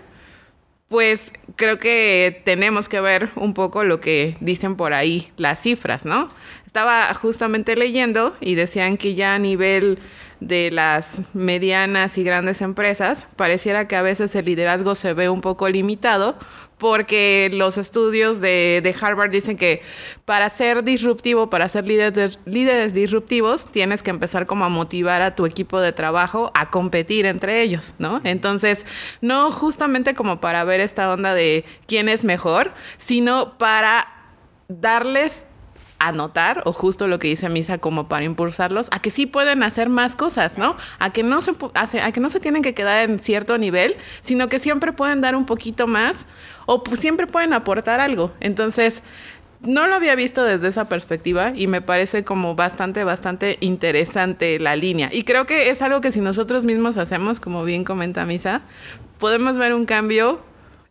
pues 0.87 1.33
creo 1.55 1.79
que 1.79 2.41
tenemos 2.45 2.87
que 2.87 3.01
ver 3.01 3.29
un 3.35 3.53
poco 3.53 3.83
lo 3.83 3.99
que 3.99 4.37
dicen 4.39 4.75
por 4.75 4.93
ahí 4.93 5.31
las 5.37 5.61
cifras, 5.61 6.05
¿no? 6.05 6.29
Estaba 6.65 7.13
justamente 7.13 7.75
leyendo 7.75 8.35
y 8.39 8.55
decían 8.55 8.97
que 8.97 9.15
ya 9.15 9.35
a 9.35 9.39
nivel 9.39 9.99
de 10.39 10.71
las 10.71 11.23
medianas 11.33 12.17
y 12.17 12.23
grandes 12.23 12.61
empresas, 12.61 13.27
pareciera 13.35 13.87
que 13.87 13.95
a 13.95 14.01
veces 14.01 14.35
el 14.35 14.45
liderazgo 14.45 14.95
se 14.95 15.13
ve 15.13 15.29
un 15.29 15.41
poco 15.41 15.67
limitado 15.67 16.37
porque 16.77 17.49
los 17.53 17.77
estudios 17.77 18.39
de, 18.39 18.81
de 18.83 18.95
Harvard 18.99 19.31
dicen 19.31 19.57
que 19.57 19.81
para 20.25 20.49
ser 20.49 20.83
disruptivo, 20.83 21.49
para 21.49 21.67
ser 21.69 21.87
líderes, 21.87 22.39
líderes 22.45 22.93
disruptivos, 22.93 23.71
tienes 23.71 24.03
que 24.03 24.11
empezar 24.11 24.45
como 24.45 24.65
a 24.65 24.69
motivar 24.69 25.21
a 25.21 25.35
tu 25.35 25.45
equipo 25.45 25.79
de 25.79 25.91
trabajo 25.91 26.51
a 26.53 26.69
competir 26.69 27.25
entre 27.25 27.61
ellos, 27.61 27.95
¿no? 27.97 28.21
Entonces, 28.23 28.85
no 29.21 29.51
justamente 29.51 30.13
como 30.13 30.39
para 30.39 30.63
ver 30.63 30.79
esta 30.79 31.11
onda 31.11 31.33
de 31.33 31.65
quién 31.87 32.09
es 32.09 32.23
mejor, 32.23 32.73
sino 32.97 33.57
para 33.57 34.07
darles 34.67 35.45
anotar, 35.99 36.61
o 36.65 36.73
justo 36.73 37.07
lo 37.07 37.19
que 37.19 37.27
dice 37.27 37.49
Misa, 37.49 37.77
como 37.77 38.07
para 38.07 38.25
impulsarlos, 38.25 38.87
a 38.91 38.99
que 38.99 39.09
sí 39.09 39.25
pueden 39.25 39.63
hacer 39.63 39.89
más 39.89 40.15
cosas, 40.15 40.57
¿no? 40.57 40.77
A 40.99 41.11
que 41.11 41.23
no 41.23 41.41
se, 41.41 41.55
a 41.73 42.11
que 42.11 42.19
no 42.19 42.29
se 42.29 42.39
tienen 42.39 42.61
que 42.61 42.73
quedar 42.73 43.09
en 43.09 43.19
cierto 43.19 43.57
nivel, 43.57 43.95
sino 44.21 44.49
que 44.49 44.59
siempre 44.59 44.93
pueden 44.93 45.21
dar 45.21 45.35
un 45.35 45.45
poquito 45.45 45.87
más 45.87 46.27
o 46.65 46.83
siempre 46.93 47.27
pueden 47.27 47.53
aportar 47.53 47.99
algo. 47.99 48.31
Entonces, 48.39 49.03
no 49.61 49.87
lo 49.87 49.95
había 49.95 50.15
visto 50.15 50.43
desde 50.43 50.67
esa 50.67 50.87
perspectiva 50.87 51.51
y 51.55 51.67
me 51.67 51.81
parece 51.81 52.23
como 52.23 52.55
bastante, 52.55 53.03
bastante 53.03 53.57
interesante 53.59 54.59
la 54.59 54.75
línea. 54.75 55.09
Y 55.11 55.23
creo 55.23 55.45
que 55.45 55.69
es 55.69 55.81
algo 55.81 56.01
que 56.01 56.11
si 56.11 56.21
nosotros 56.21 56.65
mismos 56.65 56.97
hacemos, 56.97 57.39
como 57.39 57.63
bien 57.63 57.83
comenta 57.83 58.25
Misa, 58.25 58.61
podemos 59.17 59.57
ver 59.57 59.73
un 59.73 59.85
cambio 59.85 60.41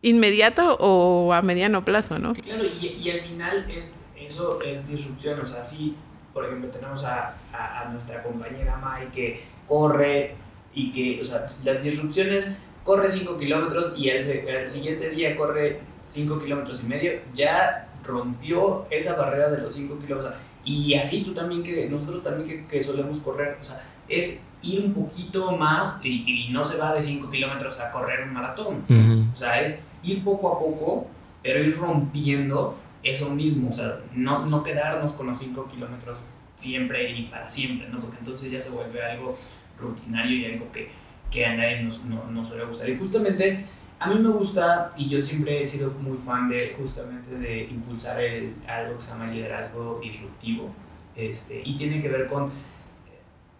inmediato 0.01 0.77
o 0.79 1.33
a 1.33 1.41
mediano 1.41 1.83
plazo, 1.83 2.19
¿no? 2.19 2.33
Claro, 2.33 2.63
y, 2.65 2.87
y 3.01 3.09
al 3.09 3.21
final 3.21 3.65
es 3.69 3.96
eso 4.27 4.59
es 4.61 4.87
disrupción, 4.87 5.39
o 5.39 5.45
sea, 5.45 5.63
si 5.63 5.95
por 6.33 6.45
ejemplo 6.45 6.69
tenemos 6.69 7.03
a, 7.03 7.35
a, 7.51 7.81
a, 7.81 7.89
nuestra 7.89 8.21
compañera 8.21 8.77
Mai 8.77 9.07
que 9.07 9.41
corre 9.67 10.35
y 10.73 10.91
que, 10.91 11.19
o 11.21 11.23
sea, 11.23 11.47
las 11.63 11.81
disrupciones 11.81 12.57
corre 12.83 13.09
5 13.09 13.37
kilómetros 13.37 13.93
y 13.97 14.09
el, 14.09 14.23
el, 14.27 14.69
siguiente 14.69 15.09
día 15.09 15.35
corre 15.35 15.79
5 16.03 16.39
kilómetros 16.39 16.81
y 16.83 16.87
medio, 16.87 17.11
ya 17.33 17.89
rompió 18.03 18.85
esa 18.89 19.15
barrera 19.15 19.49
de 19.49 19.61
los 19.61 19.73
5 19.73 19.97
kilómetros. 19.99 20.35
Y 20.63 20.93
así 20.95 21.23
tú 21.23 21.33
también, 21.33 21.63
que 21.63 21.89
nosotros 21.89 22.23
también 22.23 22.47
que, 22.47 22.67
que 22.67 22.83
solemos 22.83 23.19
correr, 23.19 23.57
o 23.59 23.63
sea, 23.63 23.81
es 24.07 24.41
ir 24.61 24.85
un 24.85 24.93
poquito 24.93 25.51
más 25.53 25.99
y, 26.03 26.47
y 26.49 26.51
no 26.51 26.63
se 26.63 26.77
va 26.77 26.93
de 26.93 27.01
5 27.01 27.29
kilómetros 27.29 27.79
a 27.79 27.91
correr 27.91 28.27
un 28.27 28.33
maratón. 28.33 28.83
Uh 28.87 28.93
-huh. 28.93 29.33
O 29.33 29.35
sea, 29.35 29.61
es 29.61 29.79
ir 30.03 30.23
poco 30.23 30.53
a 30.53 30.59
poco, 30.59 31.07
pero 31.41 31.63
ir 31.63 31.77
rompiendo 31.77 32.75
eso 33.03 33.29
mismo, 33.29 33.69
o 33.69 33.73
sea, 33.73 33.99
no, 34.13 34.45
no 34.45 34.63
quedarnos 34.63 35.13
con 35.13 35.27
los 35.27 35.39
5 35.39 35.67
kilómetros 35.69 36.17
siempre 36.55 37.11
y 37.11 37.23
para 37.23 37.49
siempre, 37.49 37.87
¿no? 37.89 38.01
Porque 38.01 38.17
entonces 38.19 38.51
ya 38.51 38.61
se 38.61 38.69
vuelve 38.69 39.01
algo 39.03 39.37
rutinario 39.79 40.37
y 40.37 40.45
algo 40.45 40.71
que, 40.71 40.89
que 41.31 41.45
a 41.45 41.55
nadie 41.55 41.83
nos, 41.83 42.03
no, 42.03 42.25
nos 42.31 42.47
suele 42.47 42.65
gustar. 42.65 42.89
Y 42.89 42.97
justamente 42.97 43.65
a 43.99 44.09
mí 44.09 44.19
me 44.19 44.29
gusta, 44.29 44.93
y 44.95 45.09
yo 45.09 45.21
siempre 45.21 45.61
he 45.61 45.67
sido 45.67 45.91
muy 45.91 46.17
fan 46.17 46.49
de 46.49 46.75
justamente 46.77 47.35
de 47.35 47.63
impulsar 47.63 48.19
el, 48.21 48.55
algo 48.67 48.95
que 48.95 49.01
se 49.01 49.11
llama 49.11 49.27
liderazgo 49.27 49.99
disruptivo, 50.03 50.69
este, 51.15 51.61
y 51.65 51.75
tiene 51.77 52.01
que 52.01 52.09
ver 52.09 52.27
con 52.27 52.51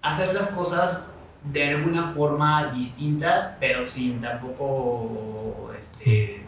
hacer 0.02 0.34
las 0.34 0.48
cosas 0.48 1.12
de 1.44 1.70
alguna 1.70 2.04
forma 2.04 2.72
distinta, 2.72 3.58
pero 3.60 3.88
sin 3.88 4.20
tampoco 4.20 5.72
este, 5.80 6.42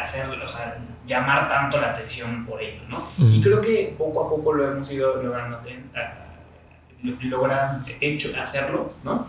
hacer, 0.00 0.26
o 0.28 0.48
sea, 0.48 0.78
llamar 1.06 1.48
tanto 1.48 1.80
la 1.80 1.92
atención 1.92 2.44
por 2.46 2.62
ello, 2.62 2.82
¿no? 2.88 3.06
Mm. 3.18 3.32
Y 3.32 3.42
creo 3.42 3.60
que 3.60 3.94
poco 3.96 4.24
a 4.24 4.28
poco 4.28 4.52
lo 4.52 4.70
hemos 4.70 4.90
ido 4.90 5.22
logrando, 5.22 5.58
uh, 5.58 7.10
logran 7.22 7.84
hecho 8.00 8.30
hacerlo, 8.40 8.92
¿no? 9.02 9.26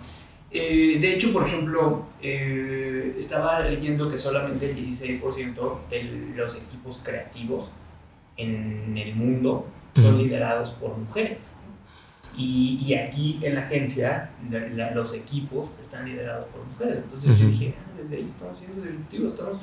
Eh, 0.51 0.99
de 1.01 1.13
hecho, 1.13 1.33
por 1.33 1.45
ejemplo, 1.45 2.05
eh, 2.21 3.15
estaba 3.19 3.59
leyendo 3.59 4.09
que 4.09 4.17
solamente 4.17 4.71
el 4.71 4.77
16% 4.77 5.89
de 5.89 6.33
los 6.33 6.55
equipos 6.55 7.01
creativos 7.03 7.69
en 8.37 8.97
el 8.97 9.15
mundo 9.15 9.67
son 9.95 10.15
mm. 10.15 10.19
liderados 10.19 10.71
por 10.71 10.97
mujeres. 10.97 11.51
Y, 12.37 12.79
y, 12.85 12.95
aquí 12.95 13.39
en 13.41 13.55
la 13.55 13.61
agencia 13.61 14.29
la, 14.49 14.91
los 14.91 15.13
equipos 15.13 15.69
están 15.79 16.05
liderados 16.05 16.47
por 16.47 16.65
mujeres. 16.65 17.03
Entonces 17.03 17.31
uh 17.31 17.33
-huh. 17.33 17.37
yo 17.37 17.47
dije, 17.47 17.73
ah, 17.77 17.91
desde 17.97 18.17
ahí 18.17 18.25
estamos 18.27 18.57
siendo 18.57 18.81
disruptivos, 18.81 19.33
estamos 19.33 19.57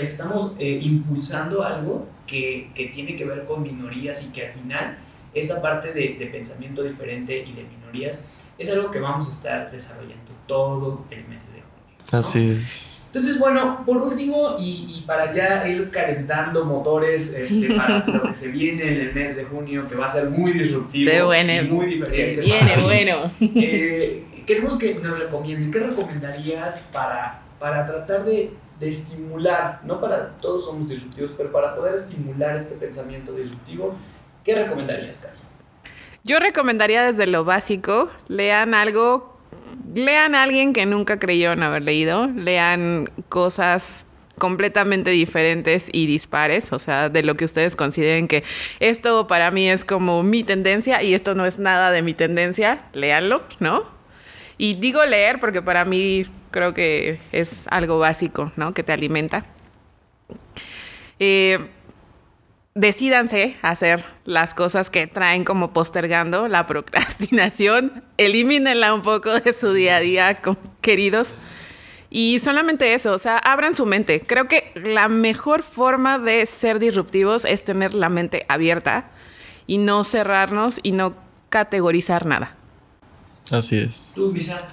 estamos 0.00 0.52
eh, 0.58 0.78
impulsando 0.82 1.62
algo 1.62 2.06
que, 2.26 2.70
que, 2.74 2.86
tiene 2.86 3.16
que 3.16 3.24
ver 3.24 3.44
con 3.44 3.62
minorías 3.62 4.22
y 4.24 4.32
que 4.32 4.46
al 4.46 4.52
final 4.52 4.98
esa 5.34 5.60
parte 5.60 5.92
de, 5.92 6.16
de, 6.18 6.26
pensamiento 6.26 6.82
diferente 6.82 7.38
y 7.38 7.52
de 7.52 7.64
minorías 7.64 8.22
es 8.58 8.70
algo 8.70 8.90
que 8.90 9.00
vamos 9.00 9.28
a 9.28 9.30
estar 9.30 9.70
desarrollando 9.70 10.32
todo 10.46 11.04
el 11.10 11.26
mes 11.28 11.46
de 11.52 11.60
junio. 11.60 12.10
¿no? 12.12 12.18
Así 12.18 12.50
es. 12.50 12.96
Entonces, 13.06 13.38
bueno, 13.38 13.82
por 13.86 13.96
último, 13.96 14.56
y, 14.58 14.98
y, 14.98 15.04
para 15.06 15.32
ya 15.32 15.66
ir 15.68 15.90
calentando 15.90 16.66
motores 16.66 17.32
este, 17.32 17.72
para 17.74 18.00
lo 18.06 18.22
que 18.24 18.34
se 18.34 18.48
viene 18.48 18.82
en 18.82 19.00
el 19.08 19.14
mes 19.14 19.36
de 19.36 19.44
junio, 19.44 19.82
que 19.88 19.94
va 19.94 20.04
a 20.04 20.10
ser 20.10 20.28
muy 20.28 20.52
disruptivo 20.52 21.10
se 21.10 21.22
viene, 21.22 21.62
y 21.62 21.68
muy 21.68 21.86
diferente. 21.86 22.42
Se 22.42 22.46
viene 22.46 22.82
bueno. 22.82 23.30
Eh, 23.40 24.24
queremos 24.46 24.76
que 24.76 24.96
nos 24.96 25.18
recomienden, 25.18 25.70
¿qué 25.70 25.78
recomendarías 25.78 26.86
para, 26.92 27.40
para 27.58 27.86
tratar 27.86 28.26
de 28.26 28.50
de 28.78 28.88
estimular, 28.88 29.80
no 29.84 30.00
para 30.00 30.32
todos 30.38 30.66
somos 30.66 30.88
disruptivos, 30.88 31.32
pero 31.36 31.50
para 31.50 31.74
poder 31.74 31.94
estimular 31.94 32.56
este 32.56 32.74
pensamiento 32.74 33.32
disruptivo, 33.32 33.94
¿qué 34.44 34.54
recomendarías, 34.54 35.18
Cari? 35.18 35.36
Yo 36.24 36.38
recomendaría 36.40 37.04
desde 37.04 37.26
lo 37.26 37.44
básico, 37.44 38.10
lean 38.28 38.74
algo, 38.74 39.38
lean 39.94 40.34
a 40.34 40.42
alguien 40.42 40.72
que 40.72 40.84
nunca 40.84 41.18
creyó 41.18 41.52
en 41.52 41.62
haber 41.62 41.82
leído, 41.82 42.26
lean 42.26 43.08
cosas 43.28 44.06
completamente 44.36 45.10
diferentes 45.10 45.88
y 45.92 46.06
dispares, 46.06 46.72
o 46.72 46.78
sea, 46.78 47.08
de 47.08 47.22
lo 47.22 47.36
que 47.36 47.44
ustedes 47.44 47.76
consideren 47.76 48.28
que 48.28 48.44
esto 48.80 49.26
para 49.26 49.50
mí 49.50 49.68
es 49.68 49.84
como 49.84 50.22
mi 50.22 50.42
tendencia 50.42 51.02
y 51.02 51.14
esto 51.14 51.34
no 51.34 51.46
es 51.46 51.58
nada 51.58 51.90
de 51.90 52.02
mi 52.02 52.12
tendencia, 52.12 52.84
léanlo, 52.92 53.42
¿no? 53.60 53.84
Y 54.58 54.74
digo 54.74 55.04
leer 55.04 55.38
porque 55.40 55.62
para 55.62 55.84
mí 55.84 56.26
creo 56.50 56.74
que 56.74 57.20
es 57.32 57.66
algo 57.68 57.98
básico, 57.98 58.52
¿no? 58.56 58.74
Que 58.74 58.82
te 58.82 58.92
alimenta. 58.92 59.46
Eh, 61.18 61.58
decídanse 62.74 63.56
hacer 63.62 64.04
las 64.24 64.54
cosas 64.54 64.90
que 64.90 65.06
traen 65.06 65.44
como 65.44 65.72
postergando 65.72 66.46
la 66.46 66.66
procrastinación, 66.66 68.04
elimínenla 68.18 68.94
un 68.94 69.02
poco 69.02 69.40
de 69.40 69.52
su 69.52 69.72
día 69.72 69.96
a 69.96 70.00
día, 70.00 70.38
queridos. 70.80 71.34
Y 72.10 72.38
solamente 72.38 72.94
eso, 72.94 73.12
o 73.12 73.18
sea, 73.18 73.38
abran 73.38 73.74
su 73.74 73.84
mente. 73.84 74.20
Creo 74.20 74.46
que 74.46 74.70
la 74.74 75.08
mejor 75.08 75.62
forma 75.62 76.18
de 76.18 76.46
ser 76.46 76.78
disruptivos 76.78 77.44
es 77.44 77.64
tener 77.64 77.94
la 77.94 78.08
mente 78.08 78.46
abierta 78.48 79.10
y 79.66 79.78
no 79.78 80.04
cerrarnos 80.04 80.78
y 80.82 80.92
no 80.92 81.14
categorizar 81.48 82.26
nada. 82.26 82.56
Así 83.50 83.78
es. 83.78 84.12
¿Tú, 84.14 84.32
Misa? 84.32 84.68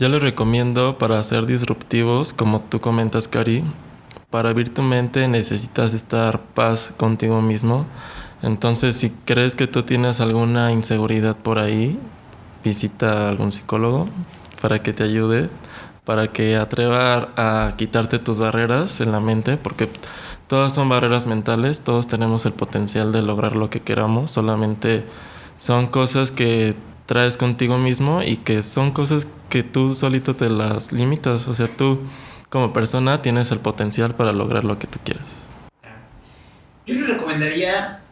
Yo 0.00 0.08
les 0.08 0.22
recomiendo 0.22 0.96
para 0.96 1.22
ser 1.22 1.44
disruptivos, 1.44 2.32
como 2.32 2.60
tú 2.60 2.80
comentas, 2.80 3.28
Cari, 3.28 3.62
para 4.30 4.48
abrir 4.48 4.72
tu 4.72 4.80
mente 4.80 5.28
necesitas 5.28 5.92
estar 5.92 6.40
paz 6.40 6.94
contigo 6.96 7.42
mismo. 7.42 7.84
Entonces, 8.40 8.96
si 8.96 9.10
crees 9.10 9.54
que 9.54 9.66
tú 9.66 9.82
tienes 9.82 10.22
alguna 10.22 10.72
inseguridad 10.72 11.36
por 11.36 11.58
ahí, 11.58 11.98
visita 12.64 13.26
a 13.26 13.28
algún 13.28 13.52
psicólogo 13.52 14.08
para 14.62 14.82
que 14.82 14.94
te 14.94 15.02
ayude, 15.02 15.50
para 16.06 16.28
que 16.28 16.56
atreva 16.56 17.28
a 17.36 17.74
quitarte 17.76 18.18
tus 18.18 18.38
barreras 18.38 19.02
en 19.02 19.12
la 19.12 19.20
mente, 19.20 19.58
porque 19.58 19.86
todas 20.46 20.72
son 20.72 20.88
barreras 20.88 21.26
mentales, 21.26 21.82
todos 21.82 22.06
tenemos 22.06 22.46
el 22.46 22.54
potencial 22.54 23.12
de 23.12 23.20
lograr 23.20 23.54
lo 23.54 23.68
que 23.68 23.80
queramos, 23.82 24.30
solamente 24.30 25.04
son 25.58 25.88
cosas 25.88 26.32
que 26.32 26.74
traes 27.10 27.36
contigo 27.36 27.76
mismo 27.76 28.22
y 28.22 28.36
que 28.36 28.62
son 28.62 28.92
cosas 28.92 29.26
que 29.48 29.64
tú 29.64 29.96
solito 29.96 30.36
te 30.36 30.48
las 30.48 30.92
limitas. 30.92 31.48
O 31.48 31.52
sea, 31.52 31.66
tú 31.76 31.98
como 32.48 32.72
persona 32.72 33.20
tienes 33.20 33.50
el 33.50 33.58
potencial 33.58 34.14
para 34.14 34.30
lograr 34.30 34.62
lo 34.62 34.78
que 34.78 34.86
tú 34.86 35.00
quieras. 35.04 35.44
Yo 36.86 36.94
les 36.94 37.08
recomendaría 37.08 38.04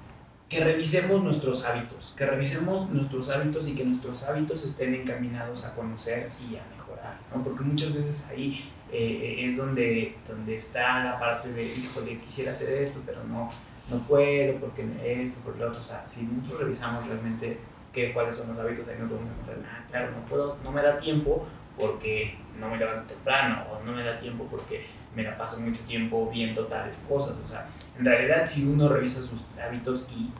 que 0.48 0.64
revisemos 0.64 1.22
nuestros 1.22 1.64
hábitos, 1.64 2.12
que 2.18 2.26
revisemos 2.26 2.90
nuestros 2.90 3.30
hábitos 3.30 3.68
y 3.68 3.76
que 3.76 3.84
nuestros 3.84 4.24
hábitos 4.24 4.64
estén 4.64 4.92
encaminados 4.96 5.64
a 5.64 5.76
conocer 5.76 6.32
y 6.50 6.56
a 6.56 6.64
mejorar, 6.76 7.20
¿no? 7.32 7.44
Porque 7.44 7.62
muchas 7.62 7.94
veces 7.94 8.28
ahí 8.28 8.68
eh, 8.90 9.36
es 9.44 9.56
donde, 9.56 10.16
donde 10.26 10.56
está 10.56 11.04
la 11.04 11.20
parte 11.20 11.52
de, 11.52 11.66
híjole, 11.66 12.18
quisiera 12.18 12.50
hacer 12.50 12.70
esto, 12.70 13.00
pero 13.06 13.22
no, 13.22 13.48
no 13.90 13.98
puedo, 14.08 14.56
porque 14.56 14.84
esto, 15.04 15.38
por 15.42 15.56
lo 15.56 15.68
otro. 15.68 15.78
O 15.78 15.84
sea, 15.84 16.04
si 16.08 16.22
nosotros 16.22 16.62
revisamos 16.62 17.06
realmente 17.06 17.58
qué, 17.92 18.12
cuáles 18.12 18.36
son 18.36 18.48
los 18.48 18.58
hábitos, 18.58 18.86
ahí 18.88 18.96
nos 18.98 19.10
vamos 19.10 19.26
a 19.28 19.32
encontrar, 19.32 19.58
ah, 19.64 19.84
claro, 19.90 20.10
no 20.12 20.24
puedo, 20.26 20.56
no 20.62 20.72
me 20.72 20.82
da 20.82 20.98
tiempo 20.98 21.46
porque 21.78 22.36
no 22.58 22.68
me 22.68 22.76
levanto 22.76 23.14
temprano, 23.14 23.64
o 23.70 23.84
no 23.84 23.92
me 23.92 24.02
da 24.02 24.18
tiempo 24.18 24.46
porque 24.50 24.84
me 25.14 25.22
la 25.22 25.36
paso 25.36 25.60
mucho 25.60 25.80
tiempo 25.82 26.28
viendo 26.32 26.64
tales 26.66 27.04
cosas. 27.08 27.34
O 27.44 27.48
sea, 27.48 27.68
en 27.98 28.04
realidad 28.04 28.46
si 28.46 28.64
uno 28.64 28.88
revisa 28.88 29.20
sus 29.20 29.44
hábitos 29.64 30.06
y, 30.10 30.30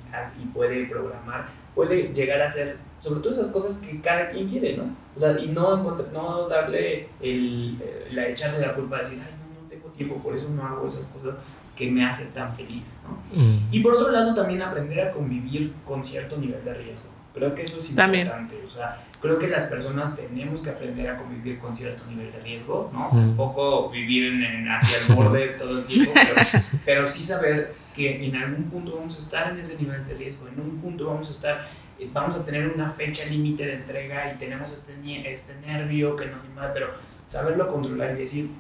y 0.43 0.47
puede 0.47 0.87
programar, 0.87 1.47
puede 1.75 2.13
llegar 2.13 2.43
a 2.43 2.49
hacer 2.49 2.77
sobre 3.01 3.21
todo 3.21 3.33
esas 3.33 3.49
cosas 3.49 3.77
que 3.77 4.01
cada 4.01 4.31
quien 4.31 4.49
quiere, 4.49 4.77
¿no? 4.77 4.85
O 5.15 5.21
sea, 5.21 5.39
y 5.39 5.49
no, 5.49 5.77
no 5.77 6.49
darle 6.49 7.09
el, 7.21 7.79
la 8.11 8.29
echarle 8.29 8.59
la 8.59 8.75
culpa 8.75 8.97
de 8.99 9.03
decir, 9.05 9.21
ay, 9.25 9.33
no, 9.39 9.63
no 9.63 9.69
tengo 9.69 9.89
tiempo, 9.91 10.17
por 10.17 10.35
eso 10.35 10.49
no 10.51 10.67
hago 10.67 10.87
esas 10.87 11.07
cosas 11.07 11.37
que 11.77 11.91
me 11.91 12.05
hacen 12.05 12.33
tan 12.33 12.55
feliz, 12.57 12.99
¿no? 13.05 13.41
Mm. 13.41 13.69
Y 13.71 13.81
por 13.81 13.95
otro 13.95 14.11
lado, 14.11 14.35
también 14.35 14.63
aprender 14.63 15.01
a 15.01 15.11
convivir 15.13 15.73
con 15.85 16.05
cierto 16.05 16.37
nivel 16.37 16.65
de 16.65 16.75
riesgo. 16.75 17.11
Creo 17.39 17.55
que 17.55 17.63
eso 17.63 17.79
es 17.79 17.91
importante. 17.91 18.57
O 18.67 18.71
sea, 18.71 18.99
creo 19.21 19.39
que 19.39 19.49
las 19.49 19.65
personas 19.65 20.15
tenemos 20.17 20.61
que 20.61 20.71
aprender 20.71 21.09
a 21.09 21.17
convivir 21.17 21.59
con 21.59 21.77
cierto 21.77 22.05
nivel 22.09 22.33
de 22.33 22.41
riesgo, 22.41 22.91
¿no? 22.93 23.11
Un 23.11 23.37
poco 23.37 23.91
vivir 23.91 24.27
en, 24.27 24.69
hacia 24.69 24.99
el 24.99 25.15
borde 25.15 25.47
todo 25.59 25.79
el 25.79 25.87
tiempo, 25.87 26.13
pero, 26.15 26.37
pero, 26.85 27.09
sí 27.09 27.23
saber 27.23 27.75
que 27.95 28.27
en 28.27 28.37
algún 28.37 28.65
punto 28.65 28.97
vamos 28.97 29.17
a 29.17 29.19
estar 29.21 29.53
en 29.53 29.61
ese 29.61 29.77
nivel 29.77 30.07
de 30.07 30.15
riesgo, 30.15 30.49
en 30.49 30.61
un 30.61 30.81
punto 30.81 31.07
vamos 31.07 31.29
a 31.29 31.33
estar, 31.33 31.69
eh, 31.99 32.09
vamos 32.13 32.37
a 32.37 32.45
tener 32.45 32.69
una 32.69 32.91
fecha 32.91 33.25
límite 33.27 33.67
de 33.67 33.75
entrega 33.75 34.33
y 34.33 34.39
tenemos 34.39 34.73
este, 34.73 34.95
este 35.33 35.55
nervio 35.67 36.17
que 36.17 36.27
nos 36.27 36.45
invade, 36.45 36.71
pero 36.75 36.89
saberlo 37.25 37.69
controlar 37.69 38.17
y 38.17 38.21
decir, 38.21 38.51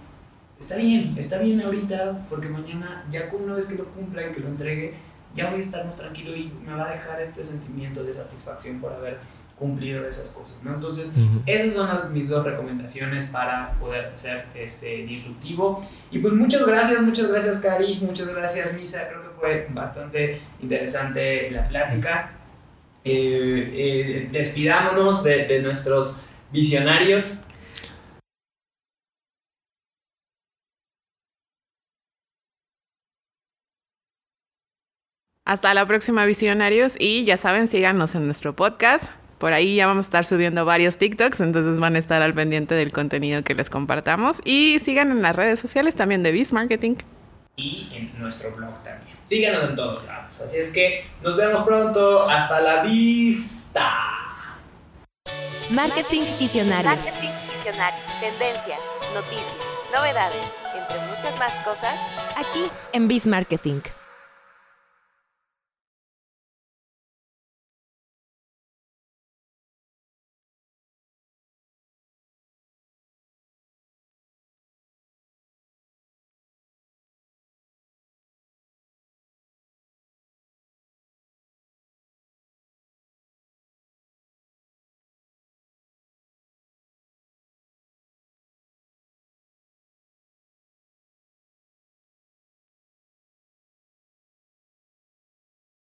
está 0.59 0.77
bien, 0.77 1.15
está 1.17 1.39
bien 1.39 1.61
ahorita, 1.61 2.27
porque 2.29 2.49
mañana, 2.49 3.05
ya 3.11 3.29
una 3.33 3.55
vez 3.55 3.67
que 3.67 3.77
lo 3.77 3.85
cumpla 3.87 4.27
y 4.27 4.33
que 4.33 4.41
lo 4.41 4.49
entregue, 4.49 4.95
ya 5.39 5.51
voy 5.51 5.59
a 5.59 5.63
estar 5.63 5.85
más 5.87 5.97
tranquilo 5.97 6.35
y 6.35 6.53
me 6.67 6.75
va 6.75 6.89
a 6.89 6.93
dejar 6.93 7.21
este 7.21 7.45
sentimiento 7.45 8.03
de 8.03 8.13
satisfacción 8.13 8.81
por 8.81 8.93
haber 8.93 9.19
cumplido 9.57 10.07
esas 10.07 10.31
cosas, 10.31 10.59
¿no? 10.63 10.75
Entonces, 10.75 11.13
esas 11.47 11.73
son 11.73 11.89
las, 11.89 12.11
mis 12.11 12.29
dos 12.29 12.45
recomendaciones 12.45 13.25
para 13.27 13.73
poder 13.81 14.11
ser 14.17 14.47
este, 14.55 15.05
disruptivo. 15.05 15.85
Y 16.11 16.19
pues 16.19 16.35
muchas 16.35 16.67
gracias, 16.67 17.01
muchas 17.03 17.29
gracias 17.29 17.59
Cari, 17.59 18.01
muchas 18.01 18.29
gracias 18.29 18.75
Misa, 18.75 19.09
creo 19.09 19.23
que 19.23 19.31
fue 19.31 19.69
bastante 19.71 20.41
interesante 20.61 21.51
la 21.51 21.69
plática. 21.69 22.33
Eh, 23.05 23.73
eh, 23.75 24.29
despidámonos 24.33 25.23
de, 25.23 25.47
de 25.47 25.63
nuestros 25.63 26.15
visionarios. 26.53 27.41
Hasta 35.49 35.73
la 35.73 35.87
próxima, 35.87 36.27
visionarios. 36.27 36.95
Y 36.99 37.25
ya 37.25 37.39
saben, 37.39 37.69
síganos 37.69 38.15
en 38.15 38.27
nuestro 38.27 38.55
podcast. 38.55 39.13
Por 39.39 39.55
ahí 39.55 39.77
ya 39.77 39.87
vamos 39.87 40.05
a 40.05 40.09
estar 40.09 40.27
subiendo 40.27 40.67
varios 40.67 40.99
TikToks, 40.99 41.41
entonces 41.41 41.81
van 41.81 41.97
a 41.97 41.99
estar 41.99 42.21
al 42.21 42.35
pendiente 42.35 42.75
del 42.75 42.93
contenido 42.93 43.43
que 43.43 43.55
les 43.55 43.71
compartamos. 43.71 44.43
Y 44.45 44.79
sigan 44.81 45.11
en 45.11 45.23
las 45.23 45.35
redes 45.35 45.59
sociales 45.59 45.97
también 45.97 46.23
de 46.23 46.33
Biz 46.33 46.53
Marketing. 46.53 46.97
Y 47.57 47.89
en 47.95 48.13
nuestro 48.21 48.55
blog 48.55 48.75
también. 48.83 49.17
Síganos 49.25 49.71
en 49.71 49.77
todos 49.77 50.05
lados. 50.05 50.39
Así 50.39 50.59
es 50.59 50.69
que 50.69 51.07
nos 51.23 51.35
vemos 51.39 51.63
pronto. 51.63 52.29
Hasta 52.29 52.61
la 52.61 52.83
vista. 52.83 53.91
Marketing 55.71 56.25
Visionario. 56.39 56.91
Marketing 56.91 57.33
Visionario. 57.57 58.01
Tendencias, 58.21 58.81
noticias, 59.15 59.47
novedades, 59.95 60.43
entre 60.79 60.99
muchas 61.07 61.39
más 61.39 61.55
cosas. 61.65 61.99
Aquí 62.37 62.67
en 62.93 63.09
Biz 63.09 63.27
Marketing. 63.27 63.81